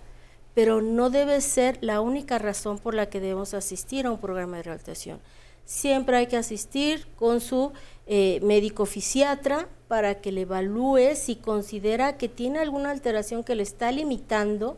pero 0.53 0.81
no 0.81 1.09
debe 1.09 1.41
ser 1.41 1.77
la 1.81 2.01
única 2.01 2.37
razón 2.37 2.77
por 2.77 2.93
la 2.93 3.07
que 3.07 3.19
debemos 3.19 3.53
asistir 3.53 4.05
a 4.05 4.11
un 4.11 4.19
programa 4.19 4.57
de 4.57 4.63
rehabilitación. 4.63 5.19
Siempre 5.65 6.17
hay 6.17 6.27
que 6.27 6.37
asistir 6.37 7.07
con 7.15 7.39
su 7.39 7.71
eh, 8.05 8.39
médico 8.43 8.85
fisiatra 8.85 9.67
para 9.87 10.21
que 10.21 10.31
le 10.31 10.41
evalúe 10.41 11.15
si 11.15 11.35
considera 11.35 12.17
que 12.17 12.27
tiene 12.29 12.59
alguna 12.59 12.91
alteración 12.91 13.43
que 13.43 13.55
le 13.55 13.63
está 13.63 13.91
limitando 13.91 14.77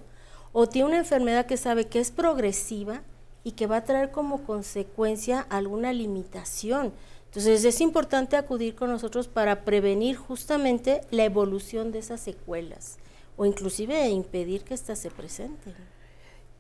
o 0.54 0.68
tiene 0.68 0.90
una 0.90 0.98
enfermedad 1.00 1.48
que 1.48 1.58
sabe 1.58 1.88
que 1.88 2.00
es 2.00 2.12
progresiva 2.12 3.02
y 3.44 3.52
que 3.52 3.68
va 3.68 3.78
a 3.78 3.84
traer 3.84 4.12
como 4.12 4.44
consecuencia 4.44 5.46
alguna 5.50 5.92
limitación. 5.92 6.94
Entonces 7.26 7.66
es 7.66 7.82
importante 7.82 8.38
acudir 8.38 8.76
con 8.76 8.90
nosotros 8.90 9.28
para 9.28 9.66
prevenir 9.66 10.16
justamente 10.16 11.02
la 11.12 11.26
evolución 11.26 11.92
de 11.92 12.00
esas 12.00 12.22
secuelas 12.22 12.98
o 13.38 13.46
inclusive 13.46 14.08
impedir 14.10 14.64
que 14.64 14.74
éstas 14.74 15.00
se 15.00 15.12
presenten. 15.12 15.74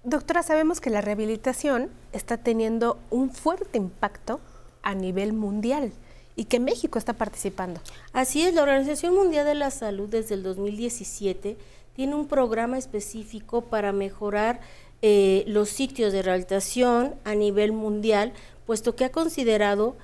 Doctora, 0.04 0.44
sabemos 0.44 0.82
que 0.82 0.90
la 0.90 1.02
rehabilitación 1.02 1.90
está 2.12 2.38
teniendo 2.38 3.00
un 3.10 3.32
fuerte 3.32 3.78
impacto 3.78 4.40
a 4.84 4.94
nivel 4.94 5.34
mundial 5.34 5.94
y 6.36 6.46
que 6.46 6.60
México 6.60 7.00
está 7.00 7.14
participando. 7.14 7.82
Así 8.14 8.44
es, 8.44 8.54
la 8.54 8.64
Organización 8.64 9.16
Mundial 9.16 9.46
de 9.46 9.56
la 9.56 9.72
Salud 9.72 10.08
desde 10.08 10.36
el 10.36 10.44
2017 10.44 11.58
tiene 11.96 12.14
un 12.14 12.28
programa 12.28 12.78
específico 12.78 13.62
para 13.62 13.94
mejorar 13.94 14.60
eh, 15.02 15.44
los 15.48 15.70
sitios 15.70 16.12
de 16.14 16.22
rehabilitación 16.22 17.16
a 17.24 17.36
nivel 17.36 17.72
mundial, 17.72 18.34
puesto 18.66 18.96
que 18.96 19.06
ha 19.06 19.12
considerado 19.12 19.96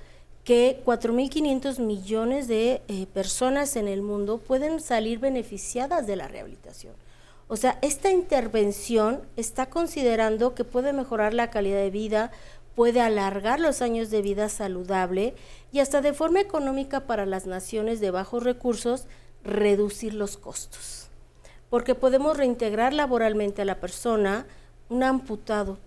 que 0.44 0.82
4.500 0.86 1.80
millones 1.80 2.48
de 2.48 2.82
eh, 2.88 3.06
personas 3.14 3.76
en 3.76 3.88
el 3.88 4.02
mundo 4.02 4.40
pueden 4.40 4.80
salir 4.80 5.20
beneficiadas 5.20 6.08
de 6.08 6.16
la 6.16 6.28
rehabilitación. 6.28 6.94
O 7.48 7.58
sea, 7.58 7.78
esta 7.82 8.12
intervención 8.12 9.22
está 9.36 9.68
considerando 9.68 10.56
que 10.56 10.64
puede 10.64 10.94
mejorar 10.94 11.34
la 11.34 11.52
calidad 11.52 11.80
de 11.80 11.90
vida, 11.90 12.32
puede 12.76 13.02
alargar 13.02 13.60
los 13.60 13.82
años 13.82 14.10
de 14.10 14.22
vida 14.22 14.50
saludable 14.50 15.36
y 15.72 15.80
hasta 15.80 16.02
de 16.02 16.14
forma 16.14 16.40
económica 16.40 17.02
para 17.02 17.26
las 17.26 17.46
naciones 17.46 18.00
de 18.00 18.10
bajos 18.10 18.44
recursos, 18.44 19.06
reducir 19.44 20.14
los 20.14 20.38
costos. 20.38 21.10
Porque 21.70 21.94
podemos 21.94 22.38
reintegrar 22.38 22.94
laboralmente 22.94 23.62
a 23.62 23.66
la 23.66 23.80
persona, 23.80 24.46
un 24.90 25.04
amputado. 25.04 25.78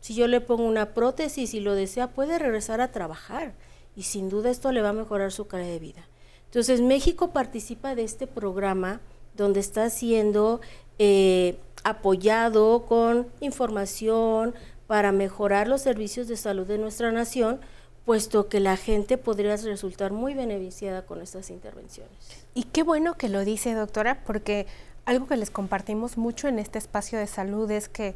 Si 0.00 0.14
yo 0.14 0.28
le 0.28 0.40
pongo 0.40 0.64
una 0.64 0.94
prótesis 0.94 1.54
y 1.54 1.60
lo 1.60 1.74
desea, 1.74 2.08
puede 2.08 2.38
regresar 2.38 2.80
a 2.80 2.92
trabajar 2.92 3.54
y 3.96 4.02
sin 4.02 4.28
duda 4.28 4.50
esto 4.50 4.70
le 4.70 4.82
va 4.82 4.90
a 4.90 4.92
mejorar 4.92 5.32
su 5.32 5.46
calidad 5.46 5.70
de 5.70 5.78
vida. 5.78 6.06
Entonces 6.44 6.80
México 6.80 7.30
participa 7.30 7.94
de 7.94 8.04
este 8.04 8.26
programa 8.26 9.00
donde 9.34 9.60
está 9.60 9.90
siendo 9.90 10.60
eh, 10.98 11.58
apoyado 11.84 12.86
con 12.86 13.26
información 13.40 14.54
para 14.86 15.12
mejorar 15.12 15.68
los 15.68 15.82
servicios 15.82 16.28
de 16.28 16.36
salud 16.36 16.66
de 16.66 16.78
nuestra 16.78 17.10
nación, 17.12 17.60
puesto 18.04 18.48
que 18.48 18.60
la 18.60 18.76
gente 18.76 19.18
podría 19.18 19.56
resultar 19.56 20.12
muy 20.12 20.34
beneficiada 20.34 21.04
con 21.06 21.20
estas 21.20 21.50
intervenciones. 21.50 22.12
Y 22.54 22.64
qué 22.64 22.82
bueno 22.82 23.14
que 23.14 23.28
lo 23.28 23.44
dice, 23.44 23.74
doctora, 23.74 24.22
porque 24.24 24.66
algo 25.04 25.26
que 25.26 25.36
les 25.36 25.50
compartimos 25.50 26.16
mucho 26.16 26.48
en 26.48 26.58
este 26.58 26.78
espacio 26.78 27.18
de 27.18 27.26
salud 27.26 27.70
es 27.70 27.88
que 27.88 28.14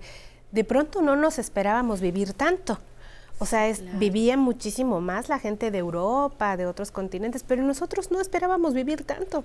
de 0.52 0.64
pronto 0.64 1.02
no 1.02 1.16
nos 1.16 1.38
esperábamos 1.38 2.00
vivir 2.00 2.32
tanto. 2.32 2.78
O 3.40 3.46
sea, 3.46 3.68
es, 3.68 3.82
vivía 3.98 4.36
muchísimo 4.36 5.00
más 5.00 5.30
la 5.30 5.38
gente 5.38 5.70
de 5.70 5.78
Europa, 5.78 6.58
de 6.58 6.66
otros 6.66 6.92
continentes, 6.92 7.42
pero 7.42 7.62
nosotros 7.62 8.10
no 8.10 8.20
esperábamos 8.20 8.74
vivir 8.74 9.02
tanto. 9.04 9.44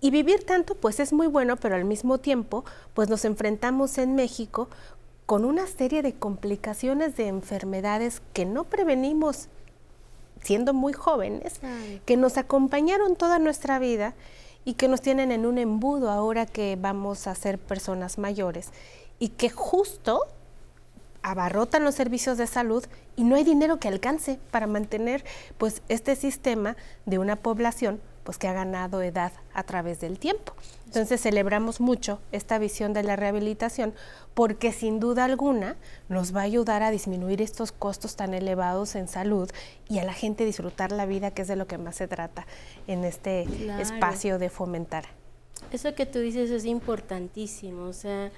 Y 0.00 0.10
vivir 0.10 0.44
tanto, 0.44 0.74
pues 0.74 0.98
es 0.98 1.12
muy 1.12 1.26
bueno, 1.26 1.56
pero 1.56 1.74
al 1.74 1.84
mismo 1.84 2.16
tiempo, 2.18 2.64
pues 2.94 3.10
nos 3.10 3.26
enfrentamos 3.26 3.98
en 3.98 4.14
México 4.14 4.70
con 5.26 5.44
una 5.44 5.66
serie 5.66 6.00
de 6.00 6.14
complicaciones 6.14 7.16
de 7.16 7.28
enfermedades 7.28 8.22
que 8.32 8.46
no 8.46 8.64
prevenimos 8.64 9.48
siendo 10.40 10.72
muy 10.72 10.94
jóvenes, 10.94 11.60
que 12.06 12.16
nos 12.16 12.38
acompañaron 12.38 13.14
toda 13.14 13.38
nuestra 13.38 13.78
vida 13.78 14.14
y 14.64 14.74
que 14.74 14.88
nos 14.88 15.02
tienen 15.02 15.32
en 15.32 15.44
un 15.44 15.58
embudo 15.58 16.10
ahora 16.10 16.46
que 16.46 16.78
vamos 16.80 17.26
a 17.26 17.34
ser 17.34 17.58
personas 17.58 18.16
mayores 18.16 18.70
y 19.18 19.28
que 19.28 19.50
justo 19.50 20.22
abarrotan 21.22 21.84
los 21.84 21.94
servicios 21.94 22.38
de 22.38 22.46
salud 22.46 22.84
y 23.16 23.24
no 23.24 23.36
hay 23.36 23.44
dinero 23.44 23.78
que 23.78 23.88
alcance 23.88 24.38
para 24.50 24.66
mantener 24.66 25.24
pues 25.58 25.82
este 25.88 26.16
sistema 26.16 26.76
de 27.06 27.18
una 27.18 27.36
población 27.36 28.00
pues 28.28 28.36
que 28.36 28.46
ha 28.46 28.52
ganado 28.52 29.00
edad 29.00 29.32
a 29.54 29.62
través 29.62 30.00
del 30.00 30.18
tiempo. 30.18 30.52
Entonces 30.84 31.20
celebramos 31.20 31.80
mucho 31.80 32.20
esta 32.30 32.58
visión 32.58 32.92
de 32.92 33.02
la 33.02 33.16
rehabilitación 33.16 33.94
porque 34.34 34.70
sin 34.70 35.00
duda 35.00 35.24
alguna 35.24 35.76
nos 36.10 36.36
va 36.36 36.40
a 36.40 36.44
ayudar 36.44 36.82
a 36.82 36.90
disminuir 36.90 37.40
estos 37.40 37.72
costos 37.72 38.16
tan 38.16 38.34
elevados 38.34 38.96
en 38.96 39.08
salud 39.08 39.50
y 39.88 39.98
a 39.98 40.04
la 40.04 40.12
gente 40.12 40.44
disfrutar 40.44 40.92
la 40.92 41.06
vida, 41.06 41.30
que 41.30 41.40
es 41.42 41.48
de 41.48 41.56
lo 41.56 41.66
que 41.66 41.78
más 41.78 41.96
se 41.96 42.06
trata 42.06 42.46
en 42.86 43.04
este 43.04 43.46
espacio 43.80 44.38
de 44.38 44.50
fomentar. 44.50 45.06
Eso 45.72 45.94
que 45.94 46.06
tú 46.06 46.18
dices 46.18 46.50
es 46.50 46.66
importantísimo, 46.66 47.84
o 47.84 47.92
sea, 47.92 48.30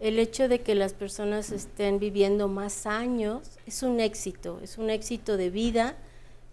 el 0.00 0.18
hecho 0.18 0.48
de 0.48 0.60
que 0.60 0.74
las 0.74 0.92
personas 0.92 1.50
estén 1.52 1.98
viviendo 1.98 2.48
más 2.48 2.86
años 2.86 3.42
es 3.66 3.82
un 3.82 4.00
éxito, 4.00 4.60
es 4.62 4.78
un 4.78 4.90
éxito 4.90 5.36
de 5.36 5.50
vida, 5.50 5.96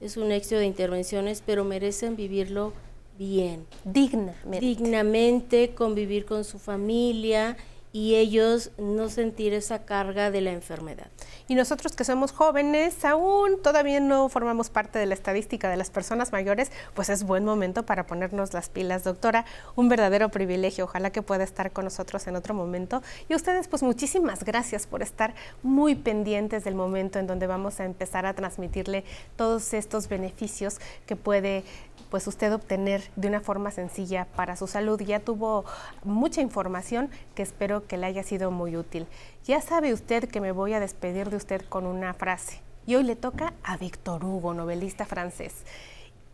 es 0.02 0.18
un 0.18 0.32
éxito 0.32 0.58
de 0.58 0.66
intervenciones, 0.66 1.44
pero 1.46 1.64
merecen 1.64 2.16
vivirlo 2.16 2.74
bien. 3.18 3.66
Dignamente. 3.84 4.60
Dignamente, 4.60 5.76
convivir 5.76 6.26
con 6.26 6.44
su 6.44 6.60
familia 6.60 7.58
y 7.94 8.16
ellos 8.16 8.72
no 8.80 9.08
sentir 9.08 9.54
esa 9.54 9.86
carga 9.86 10.32
de 10.32 10.42
la 10.42 10.52
enfermedad. 10.52 11.08
Y 11.48 11.54
nosotros 11.54 11.96
que 11.96 12.04
somos 12.04 12.32
jóvenes, 12.32 13.06
aún 13.06 13.62
todavía 13.62 14.00
no 14.00 14.28
formamos 14.30 14.72
parte 14.72 14.98
de 14.98 15.06
la 15.06 15.14
estadística 15.14 15.70
de 15.70 15.78
las 15.78 15.92
personas 15.92 16.32
mayores, 16.32 16.72
pues 16.96 17.10
es 17.10 17.24
buen 17.24 17.46
momento 17.46 17.86
para 17.86 18.08
ponernos 18.08 18.52
las 18.54 18.70
pilas, 18.70 19.04
doctora. 19.04 19.46
Un 19.76 19.90
verdadero 19.90 20.30
privilegio, 20.30 20.86
ojalá 20.86 21.12
que 21.12 21.22
pueda 21.22 21.44
estar 21.44 21.72
con 21.72 21.86
nosotros 21.86 22.26
en 22.26 22.36
otro 22.36 22.56
momento. 22.56 23.04
Y 23.30 23.36
ustedes, 23.36 23.68
pues 23.68 23.84
muchísimas 23.84 24.44
gracias 24.44 24.88
por 24.88 25.04
estar 25.04 25.36
muy 25.62 25.94
pendientes 25.94 26.64
del 26.64 26.74
momento 26.74 27.20
en 27.20 27.28
donde 27.28 27.46
vamos 27.46 27.80
a 27.80 27.86
empezar 27.86 28.26
a 28.26 28.34
transmitirle 28.34 29.04
todos 29.36 29.72
estos 29.76 30.10
beneficios 30.10 30.80
que 31.06 31.16
puede 31.16 31.64
pues 32.10 32.28
usted 32.28 32.54
obtener 32.54 33.02
de 33.16 33.28
una 33.28 33.42
forma 33.42 33.72
sencilla 33.72 34.26
para 34.36 34.56
su 34.56 34.68
salud. 34.68 35.02
Ya 35.02 35.20
tuvo 35.20 35.66
mucha 36.04 36.42
información 36.42 37.10
que 37.34 37.42
espero 37.42 37.83
que 37.84 37.98
le 37.98 38.08
haya 38.08 38.24
sido 38.24 38.52
muy 38.52 38.78
útil. 38.78 39.08
Ya 39.46 39.62
sabe 39.62 39.94
usted 39.94 40.28
que 40.30 40.42
me 40.42 40.52
voy 40.52 40.74
a 40.74 40.80
despedir 40.80 41.30
de 41.30 41.38
usted 41.38 41.62
con 41.68 41.86
una 41.86 42.14
frase. 42.14 42.62
Y 42.86 42.96
hoy 42.96 43.04
le 43.04 43.16
toca 43.16 43.54
a 43.64 43.78
Víctor 43.78 44.24
Hugo, 44.26 44.54
novelista 44.54 45.06
francés. 45.06 45.54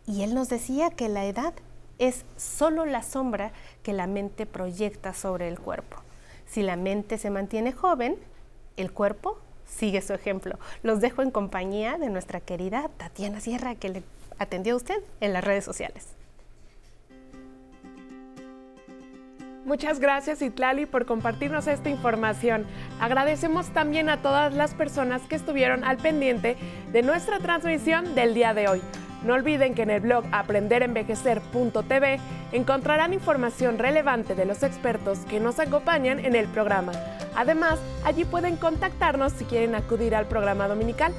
Y 0.06 0.22
él 0.22 0.34
nos 0.34 0.48
decía 0.48 0.90
que 0.90 1.08
la 1.08 1.24
edad 1.26 1.54
es 1.98 2.24
solo 2.36 2.86
la 2.86 3.02
sombra 3.02 3.52
que 3.82 3.92
la 3.92 4.06
mente 4.06 4.46
proyecta 4.46 5.14
sobre 5.14 5.48
el 5.48 5.60
cuerpo. 5.60 5.98
Si 6.46 6.62
la 6.62 6.76
mente 6.76 7.18
se 7.18 7.30
mantiene 7.30 7.72
joven, 7.72 8.16
el 8.76 8.90
cuerpo 8.90 9.38
sigue 9.66 10.02
su 10.02 10.12
ejemplo. 10.14 10.58
Los 10.82 11.00
dejo 11.00 11.22
en 11.22 11.30
compañía 11.30 11.98
de 11.98 12.10
nuestra 12.10 12.40
querida 12.40 12.90
Tatiana 12.96 13.40
Sierra, 13.40 13.74
que 13.76 13.90
le 13.90 14.02
atendió 14.38 14.74
usted 14.74 15.00
en 15.20 15.32
las 15.32 15.44
redes 15.44 15.64
sociales. 15.64 16.08
Muchas 19.64 20.00
gracias 20.00 20.40
Itlali 20.40 20.86
por 20.86 21.04
compartirnos 21.04 21.66
esta 21.66 21.90
información. 21.90 22.66
Agradecemos 22.98 23.68
también 23.68 24.08
a 24.08 24.22
todas 24.22 24.54
las 24.54 24.74
personas 24.74 25.22
que 25.22 25.36
estuvieron 25.36 25.84
al 25.84 25.98
pendiente 25.98 26.56
de 26.92 27.02
nuestra 27.02 27.38
transmisión 27.40 28.14
del 28.14 28.32
día 28.34 28.54
de 28.54 28.68
hoy. 28.68 28.80
No 29.22 29.34
olviden 29.34 29.74
que 29.74 29.82
en 29.82 29.90
el 29.90 30.00
blog 30.00 30.24
aprenderenvejecer.tv 30.32 32.20
encontrarán 32.52 33.12
información 33.12 33.78
relevante 33.78 34.34
de 34.34 34.46
los 34.46 34.62
expertos 34.62 35.20
que 35.28 35.40
nos 35.40 35.58
acompañan 35.58 36.20
en 36.20 36.34
el 36.34 36.46
programa. 36.48 36.92
Además, 37.36 37.78
allí 38.04 38.24
pueden 38.24 38.56
contactarnos 38.56 39.32
si 39.34 39.44
quieren 39.44 39.74
acudir 39.74 40.14
al 40.14 40.26
programa 40.26 40.68
dominical. 40.68 41.12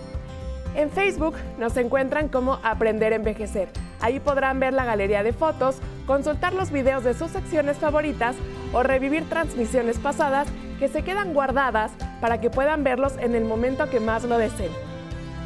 En 0.76 0.90
Facebook 0.90 1.36
nos 1.60 1.78
encuentran 1.78 2.28
como 2.28 2.56
Aprender 2.64 3.14
Envejecer. 3.14 3.70
Ahí 4.00 4.20
podrán 4.20 4.60
ver 4.60 4.74
la 4.74 4.86
galería 4.86 5.22
de 5.22 5.32
fotos, 5.32 5.78
consultar 6.12 6.54
los 6.54 6.72
videos 6.72 7.06
de 7.06 7.14
sus 7.14 7.32
secciones 7.32 7.78
favoritas 7.78 8.36
o 8.74 8.84
revivir 8.84 9.30
transmisiones 9.30 9.98
pasadas 9.98 10.46
que 10.78 10.90
se 10.90 11.04
quedan 11.04 11.34
guardadas 11.34 11.90
para 12.20 12.42
que 12.42 12.50
puedan 12.50 12.84
verlos 12.84 13.14
en 13.18 13.34
el 13.34 13.46
momento 13.46 13.90
que 13.90 14.02
más 14.02 14.26
lo 14.26 14.38
deseen. 14.38 14.74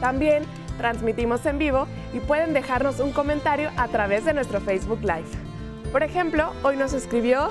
También 0.01 0.41
transmitimos 0.79 1.45
en 1.45 1.59
vivo 1.59 1.85
y 2.15 2.19
pueden 2.19 2.55
dejarnos 2.55 2.99
un 2.99 3.11
comentario 3.11 3.69
a 3.77 3.89
través 3.89 4.25
de 4.25 4.33
nuestro 4.33 4.59
Facebook 4.59 5.01
Live. 5.01 5.29
Por 5.91 6.01
ejemplo, 6.01 6.51
hoy 6.63 6.77
nos 6.77 6.93
escribió 6.93 7.49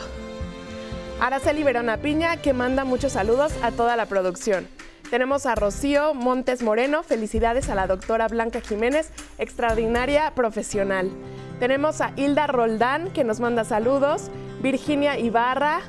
Araceli 1.20 1.62
Verona 1.62 1.98
Piña 1.98 2.38
que 2.38 2.52
manda 2.52 2.84
muchos 2.84 3.12
saludos 3.12 3.52
a 3.62 3.70
toda 3.70 3.94
la 3.94 4.06
producción. 4.06 4.66
Tenemos 5.08 5.46
a 5.46 5.54
Rocío 5.54 6.14
Montes 6.14 6.64
Moreno, 6.64 7.04
felicidades 7.04 7.68
a 7.68 7.76
la 7.76 7.86
doctora 7.86 8.26
Blanca 8.26 8.60
Jiménez, 8.60 9.12
extraordinaria 9.38 10.32
profesional. 10.34 11.12
Tenemos 11.60 12.00
a 12.00 12.12
Hilda 12.16 12.46
Roldán, 12.46 13.10
que 13.10 13.24
nos 13.24 13.40
manda 13.40 13.64
saludos, 13.64 14.30
Virginia 14.60 15.18
Ibarra, 15.18 15.80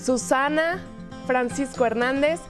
Susana, 0.00 0.82
Francisco 1.26 1.86
Hernández, 1.86 2.40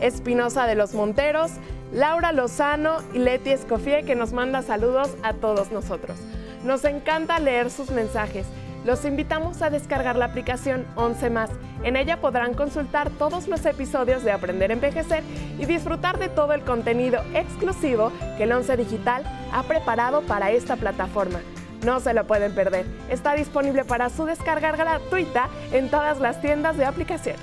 Espinosa 0.00 0.66
de 0.66 0.74
los 0.74 0.94
Monteros, 0.94 1.52
Laura 1.92 2.32
Lozano 2.32 2.98
y 3.14 3.18
Leti 3.18 3.50
Escofié, 3.50 4.04
que 4.04 4.14
nos 4.14 4.32
manda 4.32 4.62
saludos 4.62 5.10
a 5.22 5.32
todos 5.32 5.70
nosotros. 5.72 6.18
Nos 6.64 6.84
encanta 6.84 7.38
leer 7.38 7.70
sus 7.70 7.90
mensajes 7.90 8.46
los 8.84 9.04
invitamos 9.04 9.60
a 9.60 9.70
descargar 9.70 10.16
la 10.16 10.26
aplicación 10.26 10.86
11 10.94 11.30
más. 11.30 11.50
En 11.82 11.96
ella 11.96 12.20
podrán 12.20 12.54
consultar 12.54 13.10
todos 13.10 13.48
los 13.48 13.64
episodios 13.66 14.22
de 14.24 14.32
Aprender 14.32 14.70
a 14.70 14.74
Envejecer 14.74 15.22
y 15.58 15.66
disfrutar 15.66 16.18
de 16.18 16.28
todo 16.28 16.52
el 16.52 16.62
contenido 16.62 17.20
exclusivo 17.34 18.12
que 18.36 18.44
el 18.44 18.52
11 18.52 18.76
Digital 18.76 19.24
ha 19.52 19.62
preparado 19.64 20.22
para 20.22 20.52
esta 20.52 20.76
plataforma. 20.76 21.40
No 21.84 22.00
se 22.00 22.14
lo 22.14 22.26
pueden 22.26 22.54
perder. 22.54 22.86
Está 23.08 23.34
disponible 23.34 23.84
para 23.84 24.10
su 24.10 24.24
descarga 24.24 24.72
gratuita 24.72 25.48
en 25.72 25.90
todas 25.90 26.20
las 26.20 26.40
tiendas 26.40 26.76
de 26.76 26.84
aplicación. 26.84 27.36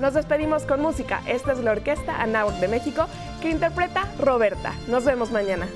Nos 0.00 0.14
despedimos 0.14 0.64
con 0.64 0.80
música. 0.80 1.22
Esta 1.26 1.52
es 1.52 1.58
la 1.58 1.72
orquesta 1.72 2.20
Anahuac 2.20 2.56
de 2.56 2.68
México 2.68 3.06
que 3.40 3.50
interpreta 3.50 4.04
Roberta. 4.18 4.72
Nos 4.88 5.04
vemos 5.04 5.30
mañana. 5.30 5.66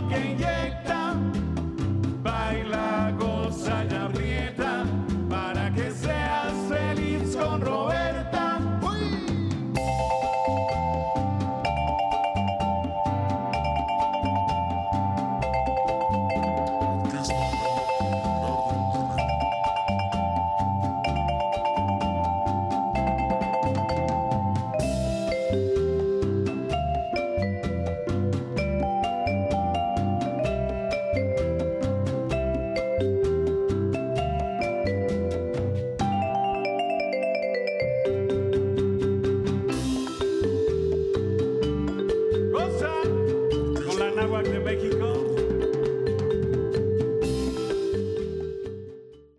quem 0.00 0.42
é. 0.42 0.61